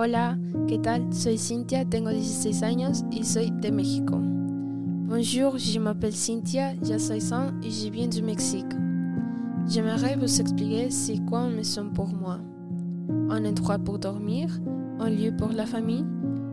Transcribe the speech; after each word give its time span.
Hola, 0.00 0.38
¿qué 0.68 0.78
tal? 0.78 1.12
Soy 1.12 1.36
Cynthia, 1.36 1.84
tengo 1.84 2.10
16 2.10 2.62
años 2.62 3.04
y 3.10 3.24
soy 3.24 3.50
de 3.50 3.72
México. 3.72 4.16
Bonjour, 4.16 5.58
je 5.58 5.80
m'appelle 5.80 6.14
Cynthia, 6.14 6.72
j'ai 6.80 7.00
16 7.00 7.32
ans 7.32 7.50
et 7.64 7.68
je 7.68 7.90
viens 7.90 8.06
du 8.06 8.22
Mexique. 8.22 8.72
J'aimerais 9.66 10.14
vous 10.14 10.40
expliquer 10.40 10.92
c'est 10.92 11.18
quoi 11.26 11.48
une 11.48 11.56
maison 11.56 11.90
pour 11.92 12.14
moi. 12.14 12.38
Un 13.28 13.44
endroit 13.44 13.80
pour 13.80 13.98
dormir, 13.98 14.60
un 15.00 15.10
lieu 15.10 15.34
pour 15.36 15.48
la 15.48 15.66
famille, 15.66 16.04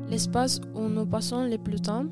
l'espace 0.10 0.60
où 0.74 0.88
nous 0.88 1.06
passons 1.06 1.44
le 1.44 1.60
plus 1.60 1.82
temps. 1.82 2.06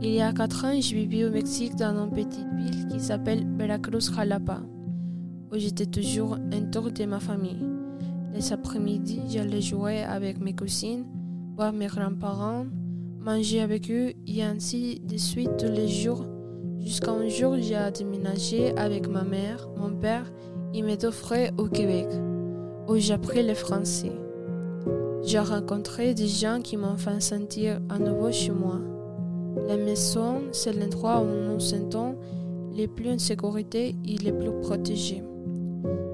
Il 0.00 0.10
y 0.10 0.20
a 0.20 0.32
4 0.32 0.64
ans, 0.66 0.80
je 0.80 0.94
vivais 0.94 1.24
au 1.24 1.32
Mexique 1.32 1.74
dans 1.74 2.00
une 2.00 2.12
petite 2.12 2.46
ville 2.54 2.86
qui 2.86 3.00
s'appelle 3.00 3.44
Veracruz 3.58 4.14
Jalapa, 4.14 4.60
où 5.52 5.58
j'étais 5.58 5.86
toujours 5.86 6.38
autour 6.56 6.92
de 6.92 7.04
ma 7.06 7.18
famille. 7.18 7.67
Les 8.34 8.52
après-midi, 8.52 9.22
j'allais 9.28 9.60
jouer 9.62 10.02
avec 10.02 10.40
mes 10.40 10.54
cousines, 10.54 11.06
voir 11.56 11.72
mes 11.72 11.86
grands-parents, 11.86 12.66
manger 13.18 13.60
avec 13.62 13.90
eux 13.90 14.12
et 14.26 14.42
ainsi 14.42 15.00
de 15.00 15.16
suite 15.16 15.56
tous 15.58 15.72
les 15.72 15.88
jours. 15.88 16.24
Jusqu'à 16.78 17.12
un 17.12 17.28
jour, 17.28 17.56
j'ai 17.58 17.78
déménagé 17.92 18.76
avec 18.76 19.08
ma 19.08 19.24
mère, 19.24 19.68
mon 19.76 19.90
père 19.90 20.30
et 20.74 20.82
mes 20.82 20.96
deux 20.96 21.10
frères 21.10 21.52
au 21.56 21.64
Québec, 21.64 22.06
où 22.86 22.96
j'ai 22.96 23.14
appris 23.14 23.46
le 23.46 23.54
français. 23.54 24.12
J'ai 25.22 25.40
rencontré 25.40 26.14
des 26.14 26.28
gens 26.28 26.60
qui 26.62 26.76
m'ont 26.76 26.96
fait 26.96 27.20
sentir 27.20 27.80
à 27.88 27.98
nouveau 27.98 28.30
chez 28.30 28.52
moi. 28.52 28.78
La 29.66 29.76
maison, 29.76 30.42
c'est 30.52 30.72
l'endroit 30.72 31.20
où 31.20 31.26
nous 31.26 31.60
sentons 31.60 32.16
les 32.72 32.86
plus 32.86 33.10
en 33.10 33.18
sécurité 33.18 33.96
et 34.06 34.16
les 34.18 34.32
plus 34.32 34.52
protégés. 34.62 35.24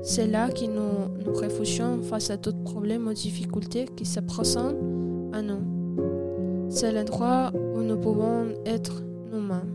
C'est 0.03 0.27
là 0.27 0.51
que 0.51 0.67
nous 0.67 1.25
nous 1.25 1.33
réfugions 1.33 2.03
face 2.03 2.29
à 2.29 2.37
tout 2.37 2.53
problème 2.65 3.07
ou 3.07 3.15
difficultés 3.15 3.87
qui 3.97 4.05
se 4.05 4.21
présentent 4.21 4.77
à 5.33 5.41
nous. 5.41 6.69
C'est 6.69 6.93
l'endroit 6.93 7.53
où 7.55 7.81
nous 7.81 7.97
pouvons 7.97 8.49
être 8.67 9.03
nous-mêmes. 9.33 9.73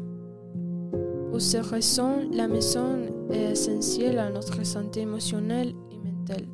Pour 1.31 1.41
ces 1.41 1.61
raisons, 1.61 2.29
la 2.31 2.47
maison 2.47 2.99
est 3.31 3.51
essentielle 3.51 4.19
à 4.19 4.29
notre 4.29 4.63
santé 4.65 5.01
émotionnelle 5.01 5.73
et 5.91 5.97
mentale. 5.97 6.45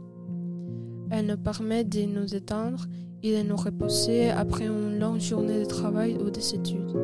Elle 1.11 1.27
nous 1.27 1.37
permet 1.37 1.83
de 1.83 2.05
nous 2.05 2.25
détendre 2.25 2.85
et 3.23 3.37
de 3.37 3.47
nous 3.47 3.55
reposer 3.57 4.29
après 4.29 4.67
une 4.67 4.99
longue 4.99 5.19
journée 5.19 5.59
de 5.59 5.65
travail 5.65 6.17
ou 6.23 6.29
des 6.29 6.55
études. 6.55 6.95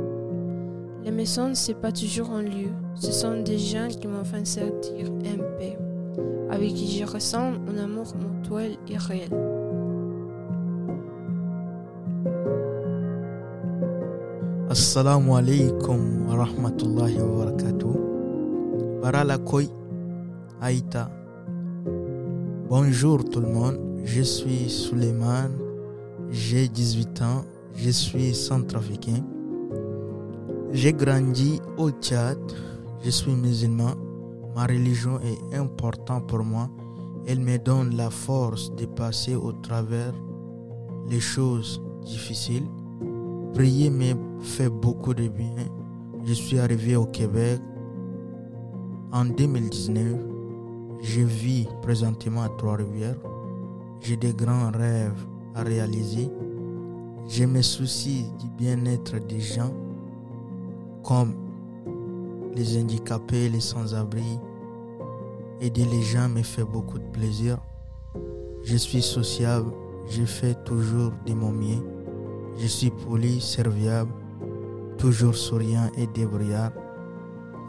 Les 1.04 1.12
maisons, 1.12 1.54
ce 1.54 1.72
n'est 1.72 1.78
pas 1.78 1.92
toujours 1.92 2.32
un 2.32 2.44
lieu, 2.44 2.70
ce 2.96 3.12
sont 3.12 3.42
des 3.42 3.58
gens 3.58 3.88
qui 3.90 4.08
m'ont 4.08 4.24
fait 4.24 4.46
sentir 4.46 5.12
en 5.12 5.58
paix 5.58 5.78
avec 6.52 6.74
qui 6.74 7.00
je 7.00 7.06
ressens 7.06 7.54
un 7.70 7.78
amour 7.78 8.14
mutuel 8.20 8.78
et 8.90 8.98
réel. 8.98 9.30
Assalamu 14.70 15.32
alaikum 15.32 16.28
wa 16.28 16.46
rahmatullahi 16.46 17.18
wa 17.22 17.46
barakatuh. 17.46 17.96
Barala 19.02 19.38
Aïta. 20.62 21.10
Bonjour 22.70 23.24
tout 23.26 23.40
le 23.40 23.48
monde, 23.48 23.80
je 24.04 24.22
suis 24.22 24.70
Suleiman, 24.70 25.50
j'ai 26.30 26.68
18 26.68 27.22
ans, 27.22 27.44
je 27.76 27.90
suis 27.90 28.34
centrafricain. 28.34 29.24
J'ai 30.72 30.94
grandi 30.94 31.60
au 31.78 31.90
Tchad, 31.92 32.38
je 33.04 33.10
suis 33.10 33.34
musulman 33.34 33.96
Ma 34.56 34.66
religion 34.66 35.20
est 35.22 35.56
importante 35.56 36.28
pour 36.28 36.44
moi. 36.44 36.70
Elle 37.26 37.40
me 37.40 37.58
donne 37.58 37.96
la 37.96 38.10
force 38.10 38.74
de 38.76 38.86
passer 38.86 39.36
au 39.36 39.54
travers 39.54 40.14
les 41.08 41.20
choses 41.20 41.82
difficiles. 42.04 42.68
Prier 43.54 43.90
me 43.90 44.14
fait 44.42 44.70
beaucoup 44.70 45.14
de 45.14 45.28
bien. 45.28 45.56
Je 46.26 46.34
suis 46.34 46.60
arrivé 46.60 46.96
au 46.96 47.06
Québec 47.06 47.60
en 49.12 49.26
2019. 49.26 50.20
Je 51.02 51.22
vis 51.22 51.68
présentement 51.82 52.44
à 52.44 52.50
Trois-Rivières. 52.50 53.18
J'ai 54.02 54.18
des 54.18 54.34
grands 54.34 54.72
rêves 54.72 55.26
à 55.56 55.64
réaliser. 55.64 56.30
Je 57.28 57.46
me 57.46 57.62
soucie 57.62 58.26
du 58.40 58.50
bien-être 58.50 59.20
des 59.28 59.40
gens 59.40 59.74
comme 61.04 61.34
les 62.56 62.78
handicapés, 62.78 63.50
les 63.50 63.60
sans-abri. 63.60 64.40
Aider 65.60 65.86
les 65.86 66.02
gens 66.02 66.30
me 66.30 66.44
fait 66.44 66.64
beaucoup 66.64 67.00
de 67.00 67.08
plaisir. 67.12 67.58
Je 68.64 68.78
suis 68.78 69.02
sociable, 69.02 69.72
je 70.10 70.24
fais 70.24 70.56
toujours 70.66 71.12
de 71.26 71.34
mon 71.34 71.52
mieux. 71.52 71.84
Je 72.58 72.68
suis 72.68 72.92
poli, 72.92 73.40
serviable, 73.40 74.12
toujours 74.98 75.36
souriant 75.36 75.90
et 75.98 76.08
débrouillard. 76.08 76.72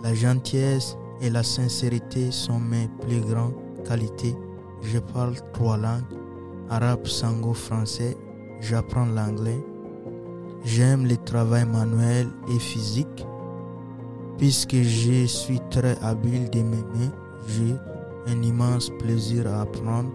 La 0.02 0.14
gentillesse 0.14 0.96
et 1.20 1.30
la 1.30 1.42
sincérité 1.42 2.30
sont 2.30 2.58
mes 2.58 2.88
plus 3.00 3.20
grandes 3.20 3.54
qualités. 3.86 4.34
Je 4.82 4.98
parle 4.98 5.34
trois 5.52 5.76
langues, 5.76 6.02
arabe, 6.68 7.06
sango, 7.06 7.54
français. 7.54 8.16
J'apprends 8.60 9.06
l'anglais. 9.06 9.64
J'aime 10.64 11.06
le 11.06 11.16
travail 11.16 11.64
manuel 11.66 12.28
et 12.48 12.58
physique. 12.58 13.26
Puisque 14.38 14.74
je 14.74 15.26
suis 15.26 15.60
très 15.70 15.96
habile 16.02 16.50
de 16.50 16.62
mains, 16.62 17.12
j'ai 17.46 17.74
un 18.26 18.42
immense 18.42 18.90
plaisir 18.98 19.46
à 19.46 19.62
apprendre. 19.62 20.10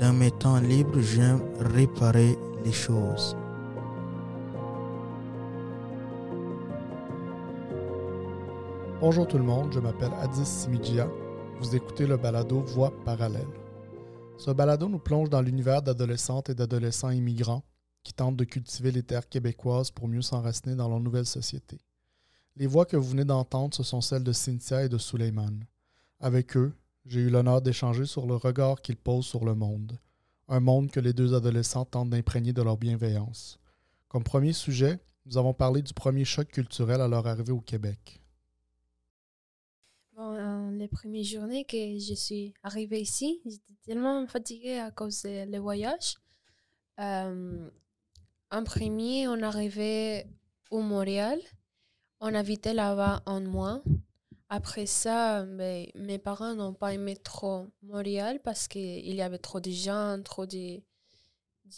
Dans 0.00 0.12
mes 0.12 0.30
temps 0.30 0.58
libres, 0.58 1.00
j'aime 1.00 1.40
réparer 1.60 2.36
les 2.64 2.72
choses. 2.72 3.36
Bonjour 9.00 9.26
tout 9.26 9.38
le 9.38 9.44
monde, 9.44 9.72
je 9.72 9.80
m'appelle 9.80 10.12
Adis 10.20 10.46
Simidjia. 10.46 11.08
Vous 11.60 11.76
écoutez 11.76 12.06
le 12.06 12.16
balado 12.16 12.60
Voix 12.60 12.92
parallèle. 13.04 13.48
Ce 14.38 14.50
balado 14.50 14.88
nous 14.88 14.98
plonge 14.98 15.28
dans 15.28 15.42
l'univers 15.42 15.82
d'adolescentes 15.82 16.50
et 16.50 16.54
d'adolescents 16.54 17.10
immigrants 17.10 17.64
qui 18.02 18.12
tentent 18.12 18.36
de 18.36 18.44
cultiver 18.44 18.90
les 18.90 19.02
terres 19.02 19.28
québécoises 19.28 19.90
pour 19.90 20.08
mieux 20.08 20.22
s'enraciner 20.22 20.74
dans 20.74 20.88
leur 20.88 21.00
nouvelle 21.00 21.26
société. 21.26 21.78
Les 22.56 22.66
voix 22.66 22.84
que 22.84 22.96
vous 22.96 23.08
venez 23.08 23.24
d'entendre, 23.24 23.74
ce 23.74 23.82
sont 23.82 24.02
celles 24.02 24.24
de 24.24 24.32
Cynthia 24.32 24.84
et 24.84 24.88
de 24.90 24.98
Suleiman. 24.98 25.64
Avec 26.20 26.56
eux, 26.56 26.74
j'ai 27.06 27.20
eu 27.20 27.30
l'honneur 27.30 27.62
d'échanger 27.62 28.04
sur 28.04 28.26
le 28.26 28.36
regard 28.36 28.82
qu'ils 28.82 28.96
posent 28.96 29.26
sur 29.26 29.44
le 29.44 29.54
monde, 29.54 29.98
un 30.48 30.60
monde 30.60 30.90
que 30.90 31.00
les 31.00 31.14
deux 31.14 31.34
adolescents 31.34 31.86
tentent 31.86 32.10
d'imprégner 32.10 32.52
de 32.52 32.62
leur 32.62 32.76
bienveillance. 32.76 33.58
Comme 34.08 34.22
premier 34.22 34.52
sujet, 34.52 35.00
nous 35.24 35.38
avons 35.38 35.54
parlé 35.54 35.80
du 35.80 35.94
premier 35.94 36.26
choc 36.26 36.48
culturel 36.48 37.00
à 37.00 37.08
leur 37.08 37.26
arrivée 37.26 37.52
au 37.52 37.60
Québec. 37.60 38.20
Bon, 40.14 40.34
euh, 40.34 40.70
les 40.72 40.88
premières 40.88 41.24
journées 41.24 41.64
que 41.64 41.98
je 41.98 42.14
suis 42.14 42.52
arrivée 42.62 43.00
ici, 43.00 43.40
j'étais 43.46 43.74
tellement 43.86 44.26
fatiguée 44.26 44.78
à 44.78 44.90
cause 44.90 45.22
du 45.22 45.58
voyage. 45.58 46.18
Euh, 47.00 47.70
en 48.50 48.64
premier, 48.64 49.26
on 49.26 49.40
arrivait 49.42 50.26
au 50.70 50.82
Montréal. 50.82 51.40
On 52.24 52.34
habitait 52.34 52.72
là-bas 52.72 53.24
un 53.26 53.40
mois. 53.40 53.82
Après 54.48 54.86
ça, 54.86 55.44
mais, 55.44 55.90
mes 55.96 56.18
parents 56.18 56.54
n'ont 56.54 56.72
pas 56.72 56.94
aimé 56.94 57.16
trop 57.16 57.66
Montréal 57.82 58.38
parce 58.44 58.68
qu'il 58.68 59.12
y 59.12 59.20
avait 59.20 59.38
trop 59.38 59.58
de 59.58 59.72
gens, 59.72 60.22
trop 60.22 60.46
de, 60.46 60.80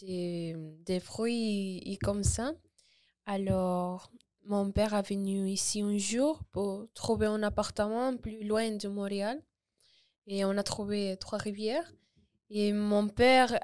de, 0.02 0.98
fruits 0.98 1.78
et, 1.86 1.96
comme 1.96 2.24
ça. 2.24 2.52
Alors, 3.24 4.12
mon 4.44 4.70
père 4.70 4.92
est 4.92 5.08
venu 5.08 5.48
ici 5.48 5.80
un 5.80 5.96
jour 5.96 6.44
pour 6.52 6.88
trouver 6.92 7.26
un 7.26 7.42
appartement 7.42 8.14
plus 8.14 8.44
loin 8.44 8.70
de 8.70 8.88
Montréal. 8.88 9.42
Et 10.26 10.44
on 10.44 10.58
a 10.58 10.62
trouvé 10.62 11.16
Trois-Rivières. 11.16 11.90
Et 12.50 12.74
mon 12.74 13.08
père, 13.08 13.58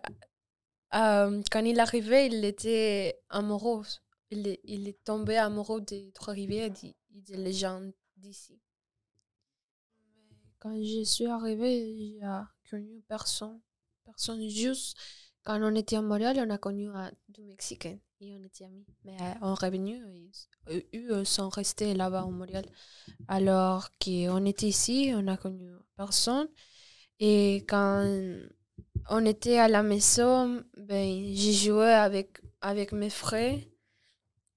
euh, 0.94 1.42
quand 1.52 1.62
il 1.62 1.78
arrivait, 1.78 2.28
il 2.28 2.42
était 2.46 3.20
amoureux. 3.28 3.84
Il 4.30 4.46
est, 4.46 4.60
il 4.64 4.88
est 4.88 5.02
tombé 5.04 5.36
amoureux 5.36 5.80
des 5.80 6.12
Trois-Rivières 6.12 6.70
et 6.84 6.94
des 7.20 7.52
gens 7.52 7.82
d'ici. 8.16 8.60
Quand 10.60 10.76
je 10.82 11.02
suis 11.04 11.26
arrivée, 11.26 12.18
a 12.22 12.46
connu 12.70 13.02
personne. 13.08 13.60
Personne 14.04 14.48
juste. 14.48 14.96
Quand 15.42 15.58
on 15.62 15.74
était 15.74 15.96
à 15.96 16.02
Montréal, 16.02 16.36
on 16.46 16.50
a 16.50 16.58
connu 16.58 16.88
deux 17.28 17.44
Mexicains 17.44 17.98
et 18.20 18.34
on 18.34 18.44
était 18.44 18.64
amis. 18.64 18.84
Mais 19.04 19.16
euh, 19.20 19.34
on 19.40 19.54
est 19.54 19.64
revenu, 19.64 20.04
eux 20.94 21.24
sont 21.24 21.48
restés 21.48 21.94
là-bas 21.94 22.24
au 22.24 22.30
Montréal. 22.30 22.66
Alors 23.26 23.88
qu'on 23.98 24.44
était 24.44 24.68
ici, 24.68 25.12
on 25.14 25.26
a 25.28 25.38
connu 25.38 25.70
personne. 25.96 26.48
Et 27.18 27.64
quand 27.68 28.04
on 29.08 29.24
était 29.24 29.58
à 29.58 29.68
la 29.68 29.82
maison, 29.82 30.62
ben, 30.76 31.34
j'ai 31.34 31.52
joué 31.52 31.88
avec, 31.88 32.40
avec 32.60 32.92
mes 32.92 33.10
frères 33.10 33.58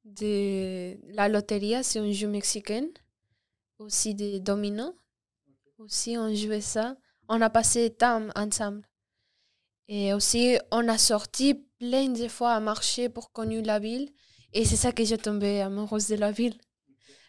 de 0.04 0.98
la 1.14 1.28
loterie, 1.30 1.84
c'est 1.84 2.00
un 2.00 2.12
jeu 2.12 2.28
mexicain, 2.28 2.88
aussi 3.80 4.16
des 4.16 4.40
dominos 4.40 4.94
aussi 5.84 6.18
on 6.18 6.34
jouait 6.34 6.62
ça. 6.62 6.96
On 7.28 7.42
a 7.42 7.50
passé 7.50 7.90
temps 7.92 8.28
ensemble. 8.36 8.88
Et 9.88 10.14
aussi, 10.14 10.58
on 10.72 10.88
a 10.88 10.98
sorti 10.98 11.56
plein 11.78 12.10
de 12.10 12.28
fois 12.28 12.54
à 12.54 12.60
marcher 12.60 13.10
pour 13.10 13.32
connaître 13.32 13.68
la 13.68 13.80
ville. 13.80 14.10
Et 14.54 14.66
c'est 14.66 14.76
ça 14.76 14.92
que 14.92 15.04
j'ai 15.04 15.18
tombé 15.18 15.62
amoureuse 15.62 16.08
de 16.08 16.16
la 16.16 16.32
ville. 16.32 16.58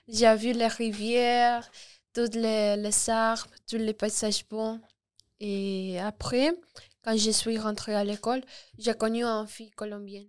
J'ai 0.09 0.35
vu 0.37 0.53
les 0.53 0.69
rivières, 0.69 1.69
tous 2.13 2.31
les, 2.35 2.77
les 2.77 3.11
arbres, 3.11 3.51
tous 3.67 3.77
les 3.77 3.95
paysages 3.95 4.47
bons. 4.49 4.81
Et 5.41 5.99
après, 6.01 6.53
quand 7.03 7.17
je 7.17 7.31
suis 7.31 7.59
rentrée 7.59 7.95
à 7.95 8.05
l'école, 8.05 8.43
j'ai 8.79 8.95
connu 8.95 9.25
une 9.25 9.47
fille 9.47 9.71
colombienne. 9.71 10.29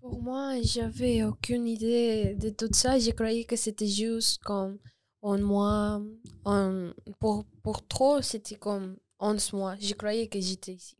Pour 0.00 0.22
moi, 0.22 0.60
j'avais 0.62 1.24
aucune 1.24 1.66
idée 1.66 2.34
de 2.34 2.48
tout 2.48 2.72
ça. 2.72 2.98
Je 2.98 3.10
croyais 3.10 3.44
que 3.44 3.56
c'était 3.56 3.86
juste 3.86 4.42
comme 4.42 4.78
un 5.22 5.38
mois. 5.38 6.00
Un, 6.46 6.94
pour, 7.18 7.44
pour 7.62 7.86
trop, 7.86 8.22
c'était 8.22 8.54
comme 8.56 8.96
11 9.18 9.52
mois. 9.52 9.76
Je 9.76 9.92
croyais 9.92 10.26
que 10.26 10.40
j'étais 10.40 10.72
ici. 10.72 10.96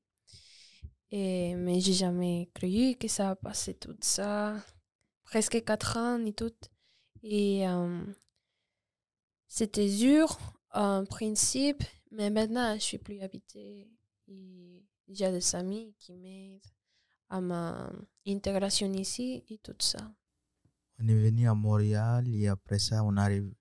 Et, 1.10 1.54
mais 1.54 1.80
j'ai 1.80 1.94
jamais 1.94 2.50
cru 2.54 2.94
que 3.00 3.08
ça 3.08 3.30
a 3.30 3.36
passé 3.36 3.72
tout 3.74 3.96
ça. 4.02 4.54
Presque 5.24 5.64
4 5.64 5.96
ans 5.96 6.24
et 6.26 6.34
tout. 6.34 6.52
Et 7.22 7.66
euh, 7.66 8.04
c'était 9.48 9.88
dur 9.88 10.38
en 10.72 11.06
principe, 11.06 11.82
mais 12.10 12.28
maintenant 12.28 12.74
je 12.74 12.80
suis 12.82 12.98
plus 12.98 13.20
habitée. 13.20 13.88
Et 14.28 14.84
j'ai 15.08 15.32
des 15.32 15.54
amis 15.54 15.94
qui 15.98 16.12
m'aident 16.12 16.60
ma 17.38 17.92
intégration 18.26 18.92
ici 18.94 19.44
et 19.48 19.58
tout 19.58 19.76
ça. 19.78 20.12
On 20.98 21.06
est 21.06 21.14
venu 21.14 21.48
à 21.48 21.54
Montréal 21.54 22.26
et 22.28 22.48
après 22.48 22.78
ça, 22.78 23.04
on 23.04 23.16
arrive 23.16 23.52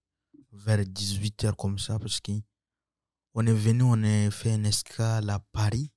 vers 0.52 0.80
18h 0.80 1.56
comme 1.56 1.78
ça 1.78 2.00
parce 2.00 2.20
qu'on 2.20 3.46
est 3.46 3.54
venu, 3.54 3.84
on 3.84 4.04
a 4.04 4.32
fait 4.32 4.56
une 4.56 4.66
escale 4.66 5.30
à 5.30 5.40
Paris. 5.40 5.92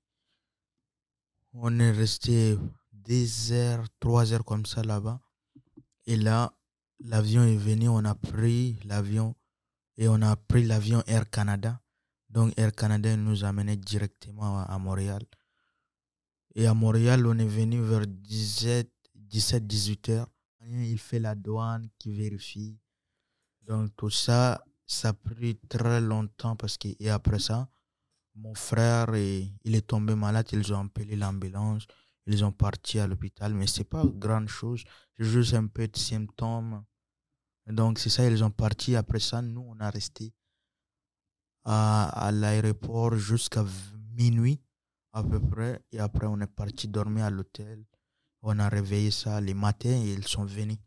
On 1.54 1.78
est 1.80 1.90
resté 1.90 2.58
2 2.92 3.52
heures, 3.52 3.86
3 4.00 4.32
heures 4.34 4.44
comme 4.44 4.66
ça 4.66 4.82
là-bas. 4.82 5.20
Et 6.06 6.16
là, 6.16 6.52
l'avion 7.00 7.42
est 7.44 7.56
venu, 7.56 7.88
on 7.88 8.04
a 8.04 8.14
pris 8.14 8.76
l'avion 8.84 9.34
et 9.96 10.08
on 10.08 10.20
a 10.22 10.36
pris 10.36 10.64
l'avion 10.64 11.02
Air 11.06 11.28
Canada. 11.30 11.80
Donc 12.28 12.52
Air 12.56 12.72
Canada 12.72 13.16
nous 13.16 13.44
a 13.44 13.48
amené 13.48 13.76
directement 13.76 14.60
à 14.60 14.78
Montréal. 14.78 15.22
Et 16.54 16.66
à 16.66 16.74
Montréal, 16.74 17.26
on 17.26 17.38
est 17.38 17.46
venu 17.46 17.80
vers 17.80 18.06
17, 18.06 18.90
17 19.14 19.66
18 19.66 20.08
heures. 20.10 20.28
Il 20.66 20.98
fait 20.98 21.18
la 21.18 21.34
douane 21.34 21.88
qui 21.98 22.12
vérifie. 22.12 22.78
Donc 23.62 23.94
tout 23.96 24.10
ça, 24.10 24.62
ça 24.86 25.10
a 25.10 25.12
pris 25.12 25.56
très 25.68 26.00
longtemps 26.00 26.56
parce 26.56 26.76
que, 26.76 26.88
et 26.98 27.08
après 27.10 27.38
ça, 27.38 27.68
mon 28.34 28.54
frère, 28.54 29.14
il 29.16 29.74
est 29.74 29.86
tombé 29.86 30.14
malade. 30.14 30.48
Ils 30.52 30.72
ont 30.74 30.84
appelé 30.84 31.16
l'ambulance. 31.16 31.86
Ils 32.26 32.44
ont 32.44 32.52
parti 32.52 32.98
à 32.98 33.06
l'hôpital. 33.06 33.54
Mais 33.54 33.66
c'est 33.66 33.84
pas 33.84 34.04
grande 34.04 34.48
chose. 34.48 34.84
C'est 35.16 35.24
juste 35.24 35.54
un 35.54 35.66
peu 35.66 35.88
de 35.88 35.96
symptômes. 35.96 36.84
Donc 37.66 37.98
c'est 37.98 38.10
ça, 38.10 38.26
ils 38.26 38.44
ont 38.44 38.50
parti. 38.50 38.94
Après 38.94 39.20
ça, 39.20 39.40
nous, 39.40 39.64
on 39.66 39.80
a 39.80 39.88
resté 39.88 40.34
à, 41.64 42.26
à 42.26 42.30
l'aéroport 42.30 43.16
jusqu'à 43.16 43.64
minuit 44.16 44.60
à 45.12 45.22
peu 45.22 45.40
près. 45.40 45.82
Et 45.92 45.98
après, 45.98 46.26
on 46.26 46.40
est 46.40 46.46
parti 46.46 46.88
dormir 46.88 47.24
à 47.26 47.30
l'hôtel. 47.30 47.84
On 48.42 48.58
a 48.58 48.68
réveillé 48.68 49.10
ça 49.10 49.40
les 49.40 49.54
matins 49.54 49.90
et 49.90 50.12
ils 50.12 50.26
sont 50.26 50.44
venus. 50.44 50.78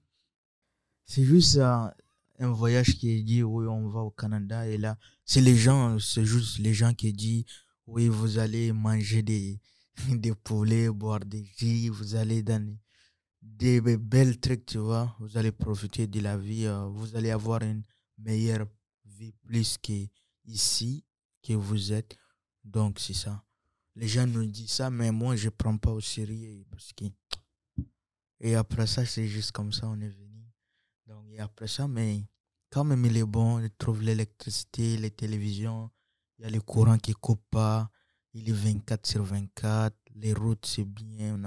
C'est 1.05 1.23
juste 1.23 1.57
un, 1.57 1.93
voyage 2.39 2.97
qui 2.97 3.23
dit, 3.23 3.43
oui, 3.43 3.67
on 3.67 3.87
va 3.89 4.01
au 4.01 4.11
Canada. 4.11 4.67
Et 4.67 4.77
là, 4.77 4.97
c'est 5.23 5.41
les 5.41 5.55
gens, 5.55 5.97
c'est 5.99 6.25
juste 6.25 6.59
les 6.59 6.73
gens 6.73 6.93
qui 6.93 7.13
disent, 7.13 7.45
oui, 7.87 8.07
vous 8.07 8.39
allez 8.39 8.73
manger 8.73 9.21
des, 9.21 9.59
des 10.09 10.33
poulets, 10.33 10.89
boire 10.89 11.19
des 11.21 11.45
jus, 11.57 11.89
vous 11.89 12.15
allez 12.15 12.43
dans 12.43 12.77
des, 13.41 13.79
belles 13.97 14.39
trucs, 14.39 14.65
tu 14.65 14.79
vois. 14.79 15.15
Vous 15.19 15.37
allez 15.37 15.51
profiter 15.51 16.07
de 16.07 16.19
la 16.19 16.37
vie. 16.37 16.65
Euh, 16.65 16.87
vous 16.87 17.15
allez 17.15 17.31
avoir 17.31 17.61
une 17.61 17.83
meilleure 18.17 18.65
vie 19.05 19.33
plus 19.43 19.77
qu'ici, 19.77 21.05
que 21.43 21.53
vous 21.53 21.93
êtes. 21.93 22.17
Donc, 22.63 22.99
c'est 22.99 23.13
ça 23.13 23.44
les 23.95 24.07
gens 24.07 24.27
nous 24.27 24.45
disent 24.45 24.71
ça, 24.71 24.89
mais 24.89 25.11
moi, 25.11 25.35
je 25.35 25.45
ne 25.45 25.51
prends 25.51 25.77
pas 25.77 25.91
au 25.91 26.01
sérieux. 26.01 26.65
Parce 26.69 26.91
que... 26.93 27.05
Et 28.39 28.55
après 28.55 28.87
ça, 28.87 29.05
c'est 29.05 29.27
juste 29.27 29.51
comme 29.51 29.71
ça, 29.71 29.87
on 29.87 29.99
est 30.01 30.09
venu. 30.09 30.45
Donc, 31.07 31.25
et 31.29 31.39
après 31.39 31.67
ça, 31.67 31.87
mais 31.87 32.23
quand 32.69 32.83
même, 32.83 33.05
il 33.05 33.15
est 33.17 33.23
bon. 33.23 33.59
Il 33.59 33.71
trouve 33.71 34.01
l'électricité, 34.01 34.97
les 34.97 35.11
télévisions. 35.11 35.89
Il 36.37 36.43
y 36.43 36.47
a 36.47 36.51
le 36.51 36.59
courant 36.61 36.97
qui 36.97 37.11
ne 37.11 37.15
coupe 37.15 37.43
pas. 37.49 37.89
Il 38.33 38.49
est 38.49 38.51
24 38.51 39.05
sur 39.05 39.23
24. 39.23 39.95
Les 40.15 40.33
routes, 40.33 40.65
c'est 40.65 40.83
bien. 40.83 41.39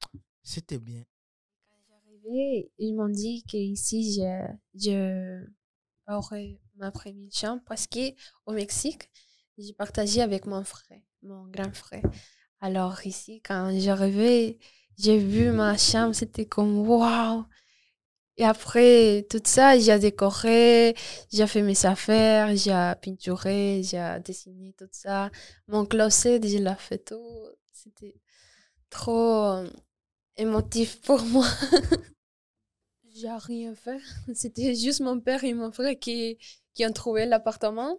C'était 0.42 0.78
bien. 0.78 1.02
Quand 1.68 1.76
j'arrivais, 1.88 2.70
ils 2.78 2.94
m'ont 2.94 3.08
dit 3.08 3.42
qu'ici, 3.42 4.14
je, 4.14 4.46
je 4.74 5.44
aurais 6.06 6.60
ma 6.76 6.92
première 6.92 7.32
chambre 7.32 7.62
parce 7.66 7.88
qu'au 7.88 8.52
Mexique, 8.52 9.10
j'ai 9.58 9.72
partagé 9.72 10.20
avec 10.22 10.46
mon 10.46 10.64
frère 10.64 11.00
mon 11.26 11.46
grand 11.48 11.74
frère. 11.74 12.02
Alors 12.60 13.04
ici, 13.06 13.42
quand 13.42 13.70
j'arrivais, 13.78 14.58
j'ai 14.98 15.18
vu 15.18 15.50
ma 15.50 15.76
chambre, 15.76 16.14
c'était 16.14 16.46
comme 16.46 16.78
waouh! 16.88 17.44
Et 18.38 18.44
après 18.44 19.26
tout 19.30 19.40
ça, 19.44 19.78
j'ai 19.78 19.98
décoré, 19.98 20.94
j'ai 21.32 21.46
fait 21.46 21.62
mes 21.62 21.86
affaires, 21.86 22.54
j'ai 22.54 22.92
peinturé, 23.02 23.82
j'ai 23.82 24.18
dessiné 24.24 24.74
tout 24.78 24.88
ça. 24.92 25.30
Mon 25.68 25.86
closet, 25.86 26.40
j'ai 26.42 26.58
la 26.58 26.76
fait 26.76 26.98
tout. 26.98 27.48
C'était 27.72 28.14
trop 28.90 29.44
euh, 29.44 29.70
émotif 30.36 31.00
pour 31.02 31.22
moi. 31.26 31.46
j'ai 33.14 33.30
rien 33.30 33.74
fait. 33.74 34.00
C'était 34.34 34.74
juste 34.74 35.00
mon 35.00 35.18
père 35.20 35.42
et 35.44 35.54
mon 35.54 35.72
frère 35.72 35.98
qui, 35.98 36.38
qui 36.74 36.84
ont 36.86 36.92
trouvé 36.92 37.24
l'appartement. 37.24 37.98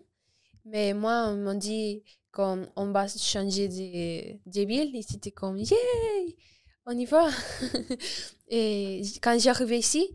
Mais 0.69 0.93
moi, 0.93 1.27
on 1.29 1.37
m'a 1.37 1.55
dit, 1.55 2.03
comme 2.37 2.67
on 2.75 2.91
va 2.91 3.07
changer 3.07 3.67
de, 3.67 4.37
de 4.45 4.65
ville. 4.67 4.95
Et 4.95 5.01
c'était 5.01 5.31
comme 5.31 5.57
yeah 5.57 5.75
on 6.85 6.97
y 6.97 7.05
va. 7.05 7.29
Et 8.47 9.01
quand 9.23 9.37
j'arrivais 9.39 9.79
ici 9.79 10.07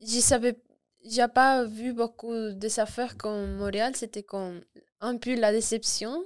je 0.00 0.20
savais 0.20 0.54
j'ai 1.10 1.26
pas 1.28 1.64
vu 1.64 1.94
beaucoup 1.94 2.34
de 2.34 2.80
affaires 2.80 3.16
comme 3.16 3.56
Montréal. 3.56 3.96
C'était 3.96 4.22
comme 4.22 4.60
un 5.00 5.16
peu 5.16 5.34
la 5.34 5.50
déception. 5.50 6.24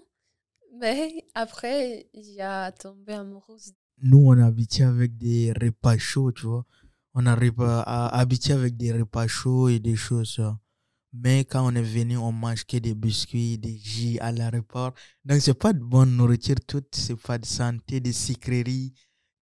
Mais 0.81 1.25
après 1.35 2.09
j'ai 2.13 2.71
tombé 2.81 3.13
amoureuse. 3.13 3.73
Nous 4.03 4.25
on 4.27 4.37
a 4.41 4.47
habité 4.47 4.83
avec 4.83 5.17
des 5.17 5.53
repas 5.53 5.97
chauds 5.97 6.33
tu 6.33 6.47
vois. 6.47 6.67
On 7.15 7.25
arrive 7.27 7.63
à 7.63 8.09
habiter 8.19 8.53
avec 8.53 8.77
des 8.77 8.93
repas 8.93 9.29
chauds 9.29 9.69
et 9.69 9.79
des 9.79 9.95
choses 9.95 10.41
mais 11.17 11.45
quand 11.45 11.65
on 11.65 11.75
est 11.77 11.83
venu, 11.83 12.17
on 12.17 12.33
mange 12.33 12.65
que 12.67 12.77
des 12.77 12.95
biscuits, 12.95 13.57
des 13.57 13.79
jus 13.79 14.19
à 14.19 14.33
l'aéroport. 14.33 14.93
Donc, 15.25 15.41
c'est 15.41 15.55
pas 15.55 15.73
de 15.73 15.79
bonne 15.79 16.17
nourriture, 16.17 16.57
tout, 16.67 16.83
c'est 16.93 17.15
pas 17.15 17.39
de 17.39 17.47
santé, 17.47 18.01
des 18.01 18.13
sucreries, 18.13 18.93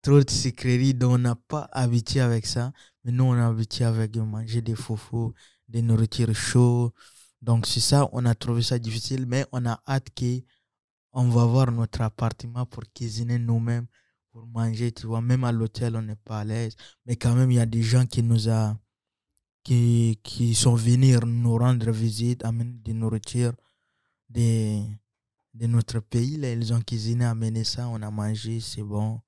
trop 0.02 0.22
de 0.22 0.30
sucreries. 0.30 0.94
Donc, 0.94 1.14
on 1.14 1.18
n'a 1.18 1.36
pas 1.36 1.70
habitué 1.72 2.20
avec 2.20 2.46
ça. 2.46 2.74
Mais 3.04 3.12
nous, 3.14 3.24
on 3.24 3.34
a 3.34 3.48
habitué 3.48 3.86
avec 3.86 4.16
manger 4.18 4.62
des 4.62 4.76
foufous, 4.76 5.34
des 5.70 5.82
nourritures 5.82 6.36
chaudes. 6.36 6.92
Donc, 7.42 7.66
c'est 7.66 7.80
ça, 7.80 8.10
on 8.12 8.26
a 8.26 8.36
trouvé 8.36 8.62
ça 8.64 8.78
difficile, 8.78 9.26
mais 9.26 9.46
on 9.54 9.66
a 9.66 9.82
hâte 9.88 10.10
que 10.14 10.42
on 11.14 11.30
va 11.30 11.46
voir 11.46 11.72
notre 11.72 12.02
appartement 12.02 12.66
pour 12.66 12.84
cuisiner 12.94 13.40
nous-mêmes, 13.40 13.88
pour 14.32 14.46
manger, 14.48 14.92
tu 14.92 15.08
vois. 15.08 15.22
Même 15.22 15.44
à 15.46 15.52
l'hôtel, 15.54 15.96
on 15.96 16.02
n'est 16.02 16.16
pas 16.16 16.40
à 16.40 16.44
l'aise. 16.44 16.76
Mais 17.06 17.16
quand 17.16 17.34
même, 17.34 17.50
il 17.52 17.56
y 17.56 17.60
a 17.60 17.66
des 17.66 17.82
gens 17.82 18.06
qui 18.06 18.24
nous 18.24 18.50
ont 18.50 18.78
qui, 19.64 20.20
qui 20.24 20.56
sont 20.56 20.76
venus 20.76 21.20
nous 21.26 21.58
rendre 21.58 21.92
visite, 21.92 22.44
amener 22.46 22.74
des 22.84 22.94
nourritures 22.94 23.54
de, 24.30 24.82
de 25.54 25.68
notre 25.68 26.00
pays. 26.00 26.38
Là, 26.38 26.52
ils 26.54 26.74
ont 26.74 26.82
cuisiné, 26.82 27.26
amené 27.26 27.64
ça, 27.64 27.88
on 27.88 28.02
a 28.02 28.12
mangé, 28.12 28.60
c'est 28.60 28.84
bon. 28.84 29.22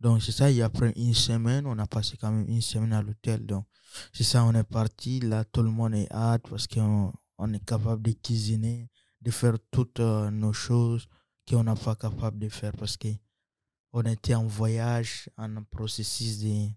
Donc, 0.00 0.22
c'est 0.22 0.32
ça, 0.32 0.50
et 0.50 0.62
après 0.62 0.92
une 0.96 1.14
semaine, 1.14 1.66
on 1.66 1.78
a 1.78 1.86
passé 1.86 2.16
quand 2.16 2.30
même 2.30 2.48
une 2.48 2.60
semaine 2.60 2.92
à 2.92 3.02
l'hôtel. 3.02 3.46
Donc, 3.46 3.66
c'est 4.12 4.24
ça, 4.24 4.44
on 4.44 4.52
est 4.54 4.64
parti. 4.64 5.20
Là, 5.20 5.44
tout 5.44 5.62
le 5.62 5.70
monde 5.70 5.94
est 5.94 6.10
hâte 6.12 6.42
parce 6.48 6.66
qu'on 6.66 7.12
on 7.38 7.52
est 7.52 7.64
capable 7.64 8.02
de 8.02 8.12
cuisiner, 8.12 8.90
de 9.20 9.30
faire 9.30 9.56
toutes 9.70 10.00
euh, 10.00 10.30
nos 10.30 10.52
choses 10.52 11.08
qu'on 11.48 11.64
n'a 11.64 11.74
pas 11.74 11.94
capable 11.94 12.38
de 12.38 12.48
faire 12.48 12.72
parce 12.72 12.96
qu'on 12.96 14.02
était 14.02 14.34
en 14.34 14.46
voyage, 14.46 15.28
en 15.36 15.62
processus 15.64 16.38
de, 16.40 16.68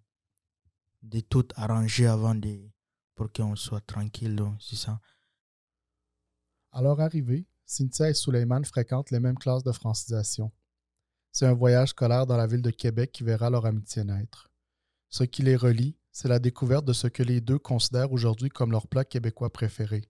de 1.04 1.20
tout 1.22 1.48
arranger 1.56 2.08
avant 2.08 2.36
de, 2.36 2.70
pour 3.18 3.34
qu'on 3.34 3.56
soit 3.56 3.82
tranquille, 3.82 4.40
c'est 4.62 4.76
ça. 4.78 5.02
À 6.72 6.82
leur 6.82 7.02
arrivée, 7.02 7.48
Cynthia 7.66 8.10
et 8.10 8.14
Suleiman 8.14 8.64
fréquentent 8.64 9.12
les 9.12 9.20
mêmes 9.20 9.38
classes 9.38 9.64
de 9.64 9.72
francisation. 9.72 10.52
C'est 11.32 11.48
un 11.48 11.54
voyage 11.54 11.90
scolaire 11.90 12.28
dans 12.28 12.38
la 12.38 12.48
ville 12.48 12.62
de 12.62 12.70
Québec 12.70 13.12
qui 13.12 13.24
verra 13.24 13.50
leur 13.50 13.66
amitié 13.66 14.04
naître. 14.04 14.50
Ce 15.10 15.24
qui 15.24 15.42
les 15.42 15.56
relie, 15.56 15.98
c'est 16.12 16.28
la 16.28 16.40
découverte 16.40 16.86
de 16.86 16.94
ce 16.94 17.08
que 17.08 17.24
les 17.24 17.42
deux 17.42 17.60
considèrent 17.60 18.12
aujourd'hui 18.12 18.50
comme 18.50 18.72
leur 18.72 18.88
plat 18.88 19.04
québécois 19.04 19.52
préféré, 19.52 20.04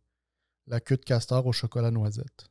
la 0.68 0.80
queue 0.80 0.98
de 0.98 1.04
castor 1.04 1.46
au 1.46 1.54
chocolat 1.54 1.92
noisette. 1.92 2.50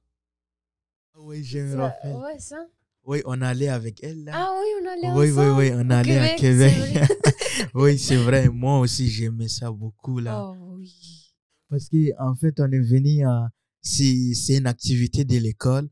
Oui, 1.17 1.45
j'aime 1.45 1.79
Ouais, 2.05 2.39
ça. 2.39 2.67
Oui, 3.05 3.23
on 3.27 3.41
allait 3.43 3.69
avec 3.69 4.03
elle 4.03 4.25
là. 4.25 4.33
Ah 4.35 4.53
oui, 4.59 4.67
on 4.83 4.87
allait 4.89 5.19
oui, 5.19 5.31
ensemble. 5.33 5.59
oui, 5.59 5.71
oui, 5.71 5.77
on 5.77 5.91
allait 5.91 6.19
à 6.19 6.35
Québec. 6.35 6.75
oui, 7.75 7.99
c'est 7.99 8.17
vrai. 8.17 8.49
Moi 8.49 8.81
aussi, 8.81 9.09
j'aimais 9.09 9.49
ça 9.49 9.71
beaucoup 9.71 10.19
là. 10.19 10.45
Oh 10.47 10.77
oui. 10.79 10.93
Parce 11.69 11.89
qu'en 11.89 12.35
fait, 12.37 12.55
on 12.61 12.71
est 12.71 12.81
venu 12.81 13.27
à. 13.27 13.49
C'est 13.83 14.57
une 14.57 14.67
activité 14.67 15.25
de 15.25 15.39
l'école. 15.39 15.89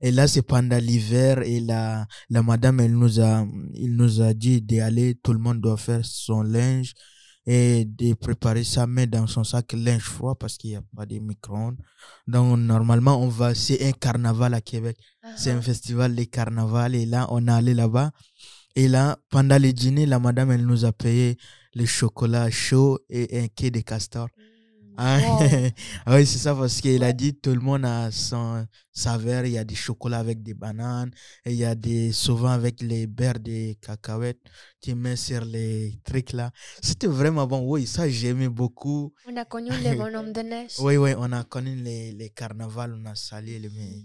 Et 0.00 0.10
là, 0.10 0.26
c'est 0.26 0.42
pendant 0.42 0.78
l'hiver. 0.78 1.42
Et 1.42 1.60
la, 1.60 2.06
la 2.30 2.42
madame, 2.42 2.80
elle 2.80 2.96
nous 2.96 3.20
a, 3.20 3.46
il 3.74 3.96
nous 3.96 4.20
a 4.20 4.34
dit 4.34 4.60
d'aller. 4.62 5.14
Tout 5.22 5.32
le 5.32 5.38
monde 5.38 5.60
doit 5.60 5.76
faire 5.76 6.04
son 6.04 6.42
linge 6.42 6.92
et 7.46 7.84
de 7.84 8.14
préparer 8.14 8.64
sa 8.64 8.86
main 8.86 9.06
dans 9.06 9.26
son 9.26 9.44
sac 9.44 9.72
linge 9.74 10.02
froid 10.02 10.34
parce 10.34 10.56
qu'il 10.56 10.70
n'y 10.70 10.76
a 10.76 10.82
pas 10.96 11.04
de 11.04 11.18
micro-ondes. 11.18 11.76
Donc, 12.26 12.58
normalement, 12.58 13.20
on 13.22 13.28
va. 13.28 13.54
C'est 13.54 13.86
un 13.86 13.92
carnaval 13.92 14.54
à 14.54 14.60
Québec. 14.60 14.96
C'est 15.36 15.50
un 15.50 15.58
Ajá. 15.58 15.62
festival 15.62 16.14
de 16.14 16.24
carnaval. 16.24 16.94
Et 16.94 17.06
là, 17.06 17.26
on 17.30 17.46
est 17.46 17.50
allé 17.50 17.74
là-bas. 17.74 18.10
Et 18.76 18.88
là, 18.88 19.18
pendant 19.30 19.58
le 19.60 19.72
dîner, 19.72 20.06
la 20.06 20.18
madame, 20.18 20.50
elle 20.50 20.66
nous 20.66 20.84
a 20.84 20.92
payé 20.92 21.36
le 21.74 21.86
chocolat 21.86 22.50
chaud 22.50 22.98
et 23.08 23.40
un 23.40 23.48
quai 23.48 23.70
de 23.70 23.80
castor. 23.80 24.28
Ah, 24.96 25.18
Wow. 25.18 25.38
ah 26.06 26.14
oui, 26.16 26.24
c'est 26.24 26.38
ça 26.38 26.54
parce 26.54 26.80
qu'il 26.80 27.02
a 27.02 27.12
dit 27.12 27.34
tout 27.34 27.50
le 27.52 27.58
monde 27.60 27.84
a 27.84 28.12
son 28.12 28.64
saveur. 28.92 29.44
Il 29.44 29.50
y 29.52 29.58
a 29.58 29.64
des 29.64 29.74
chocolats 29.74 30.20
avec 30.20 30.40
des 30.44 30.54
bananes 30.54 31.10
et 31.44 31.50
il 31.50 31.56
y 31.56 31.64
a 31.64 31.74
des 31.74 32.12
souvent 32.12 32.50
avec 32.50 32.80
les 32.80 33.08
beurres 33.08 33.40
de 33.40 33.72
cacahuètes. 33.80 34.38
Tu 34.80 34.94
mets 34.94 35.16
sur 35.16 35.44
les 35.44 35.98
trucs 36.04 36.32
là. 36.32 36.52
C'était 36.80 37.08
vraiment 37.08 37.44
bon. 37.44 37.62
Oui, 37.68 37.86
ça 37.88 38.08
j'aimais 38.08 38.48
beaucoup. 38.48 39.12
On 39.26 39.36
a 39.36 39.44
connu 39.44 39.70
les 39.82 39.96
bonhommes 39.96 40.32
de 40.32 40.42
neige. 40.42 40.74
Oui, 40.78 40.96
oui, 40.96 41.10
on 41.18 41.32
a 41.32 41.42
connu 41.42 41.74
les, 41.74 42.12
les 42.12 42.30
carnavals, 42.30 42.94
on 42.96 43.04
a 43.06 43.16
salé 43.16 43.58
les. 43.58 43.70
mais- 43.70 44.04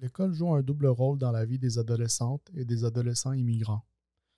L'école 0.00 0.32
joue 0.32 0.54
un 0.54 0.62
double 0.62 0.86
rôle 0.86 1.18
dans 1.18 1.32
la 1.32 1.44
vie 1.44 1.58
des 1.58 1.78
adolescentes 1.78 2.48
et 2.54 2.64
des 2.64 2.84
adolescents 2.84 3.32
immigrants. 3.32 3.82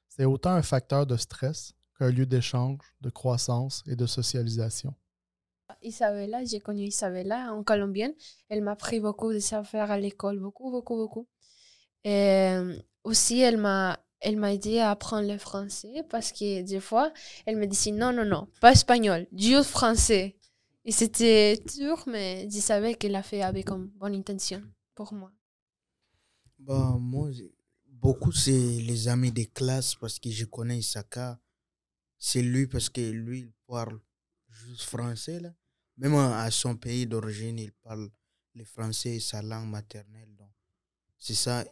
C'est 0.08 0.24
autant 0.24 0.52
un 0.52 0.62
facteur 0.62 1.06
de 1.06 1.16
stress 1.16 1.74
qu'un 1.98 2.10
lieu 2.10 2.24
d'échange, 2.24 2.78
de 3.02 3.10
croissance 3.10 3.84
et 3.86 3.94
de 3.94 4.06
socialisation. 4.06 4.94
Isabella, 5.82 6.44
j'ai 6.44 6.60
connu 6.60 6.84
Isabella 6.84 7.52
en 7.52 7.62
colombienne. 7.62 8.14
Elle 8.48 8.62
m'a 8.62 8.72
appris 8.72 9.00
beaucoup 9.00 9.32
de 9.32 9.38
savoir 9.38 9.90
à 9.90 9.98
l'école, 9.98 10.38
beaucoup, 10.40 10.70
beaucoup, 10.70 10.96
beaucoup. 10.96 11.28
Et 12.04 12.10
euh, 12.10 12.76
aussi, 13.04 13.40
elle 13.40 13.58
m'a, 13.58 14.00
elle 14.20 14.36
m'a 14.36 14.54
aidé 14.54 14.78
à 14.78 14.90
apprendre 14.90 15.28
le 15.28 15.38
français 15.38 16.04
parce 16.08 16.32
que 16.32 16.62
des 16.62 16.80
fois, 16.80 17.12
elle 17.46 17.56
me 17.56 17.66
disait 17.66 17.92
non, 17.92 18.12
non, 18.12 18.24
non, 18.24 18.48
pas 18.60 18.72
espagnol, 18.72 19.26
juste 19.36 19.70
français. 19.70 20.36
Et 20.84 20.92
c'était 20.92 21.62
dur, 21.76 22.02
mais 22.06 22.48
je 22.50 22.58
savais 22.58 22.94
qu'elle 22.94 23.14
a 23.14 23.22
fait 23.22 23.42
avec 23.42 23.70
une 23.70 23.86
bonne 23.86 24.14
intention 24.14 24.62
pour 24.94 25.12
moi. 25.12 25.30
Bah, 26.60 26.96
moi, 26.98 27.30
beaucoup, 27.88 28.32
c'est 28.32 28.50
les 28.90 29.08
amis 29.08 29.32
de 29.32 29.44
classe 29.44 29.94
parce 29.94 30.18
que 30.18 30.30
je 30.30 30.44
connais 30.44 30.78
Isaka. 30.78 31.38
C'est 32.18 32.42
lui 32.42 32.66
parce 32.66 32.88
que 32.90 33.00
lui, 33.10 33.40
il 33.40 33.52
parle 33.66 34.00
juste 34.48 34.82
français, 34.82 35.40
là. 35.40 35.54
Même 35.98 36.14
à 36.14 36.50
son 36.50 36.76
pays 36.76 37.06
d'origine, 37.06 37.58
il 37.58 37.72
parle 37.72 38.10
le 38.54 38.64
français 38.64 39.20
sa 39.20 39.42
langue 39.42 39.68
maternelle. 39.70 40.36
C'est 41.18 41.34
ça. 41.34 41.64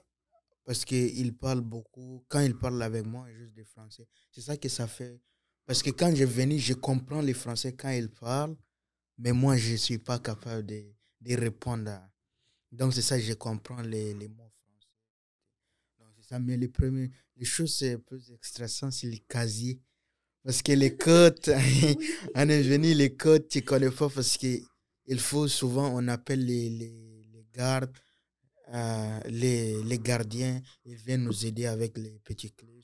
Parce 0.64 0.84
qu'il 0.84 1.36
parle 1.36 1.60
beaucoup. 1.62 2.24
Quand 2.28 2.40
il 2.40 2.56
parle 2.56 2.82
avec 2.82 3.06
moi, 3.06 3.26
juste 3.32 3.54
de 3.56 3.64
français. 3.64 4.06
C'est 4.30 4.42
ça 4.42 4.56
que 4.56 4.68
ça 4.68 4.86
fait. 4.88 5.20
Parce 5.66 5.82
que 5.82 5.90
quand 5.90 6.14
je 6.14 6.24
venu, 6.24 6.58
je 6.58 6.74
comprends 6.74 7.22
le 7.22 7.34
français 7.34 7.74
quand 7.74 7.90
il 7.90 8.10
parle. 8.10 8.56
Mais 9.18 9.32
moi, 9.32 9.56
je 9.56 9.72
ne 9.72 9.76
suis 9.76 9.98
pas 9.98 10.18
capable 10.18 10.66
de, 10.66 10.84
de 11.20 11.36
répondre. 11.36 11.98
Donc, 12.72 12.94
c'est 12.94 13.02
ça, 13.02 13.18
je 13.18 13.34
comprends 13.34 13.82
les, 13.82 14.14
les 14.14 14.28
mots 14.28 14.47
ça. 16.28 16.38
Mais 16.38 16.56
les 16.56 16.68
premiers, 16.68 17.10
les 17.36 17.44
choses 17.44 17.76
c'est 17.76 17.94
un 17.94 17.98
peu 17.98 18.18
stressantes, 18.42 18.92
c'est 18.92 19.08
les 19.08 19.20
casiers. 19.20 19.80
Parce 20.44 20.62
que 20.62 20.72
les 20.72 20.96
codes, 20.96 21.40
on 22.34 22.48
est 22.48 22.62
venu, 22.62 22.94
les 22.94 23.14
codes, 23.16 23.48
tu 23.48 23.62
connais 23.62 23.90
pas 23.90 24.08
parce 24.08 24.36
que 24.38 24.58
il 25.06 25.20
faut 25.20 25.48
souvent, 25.48 25.90
on 25.94 26.08
appelle 26.08 26.44
les, 26.44 26.70
les, 26.70 27.24
les 27.32 27.46
gardes, 27.54 27.92
euh, 28.74 29.20
les, 29.28 29.82
les 29.82 29.98
gardiens, 29.98 30.60
ils 30.84 30.96
viennent 30.96 31.24
nous 31.24 31.46
aider 31.46 31.66
avec 31.66 31.98
les 31.98 32.20
petits 32.24 32.52
clés. 32.52 32.82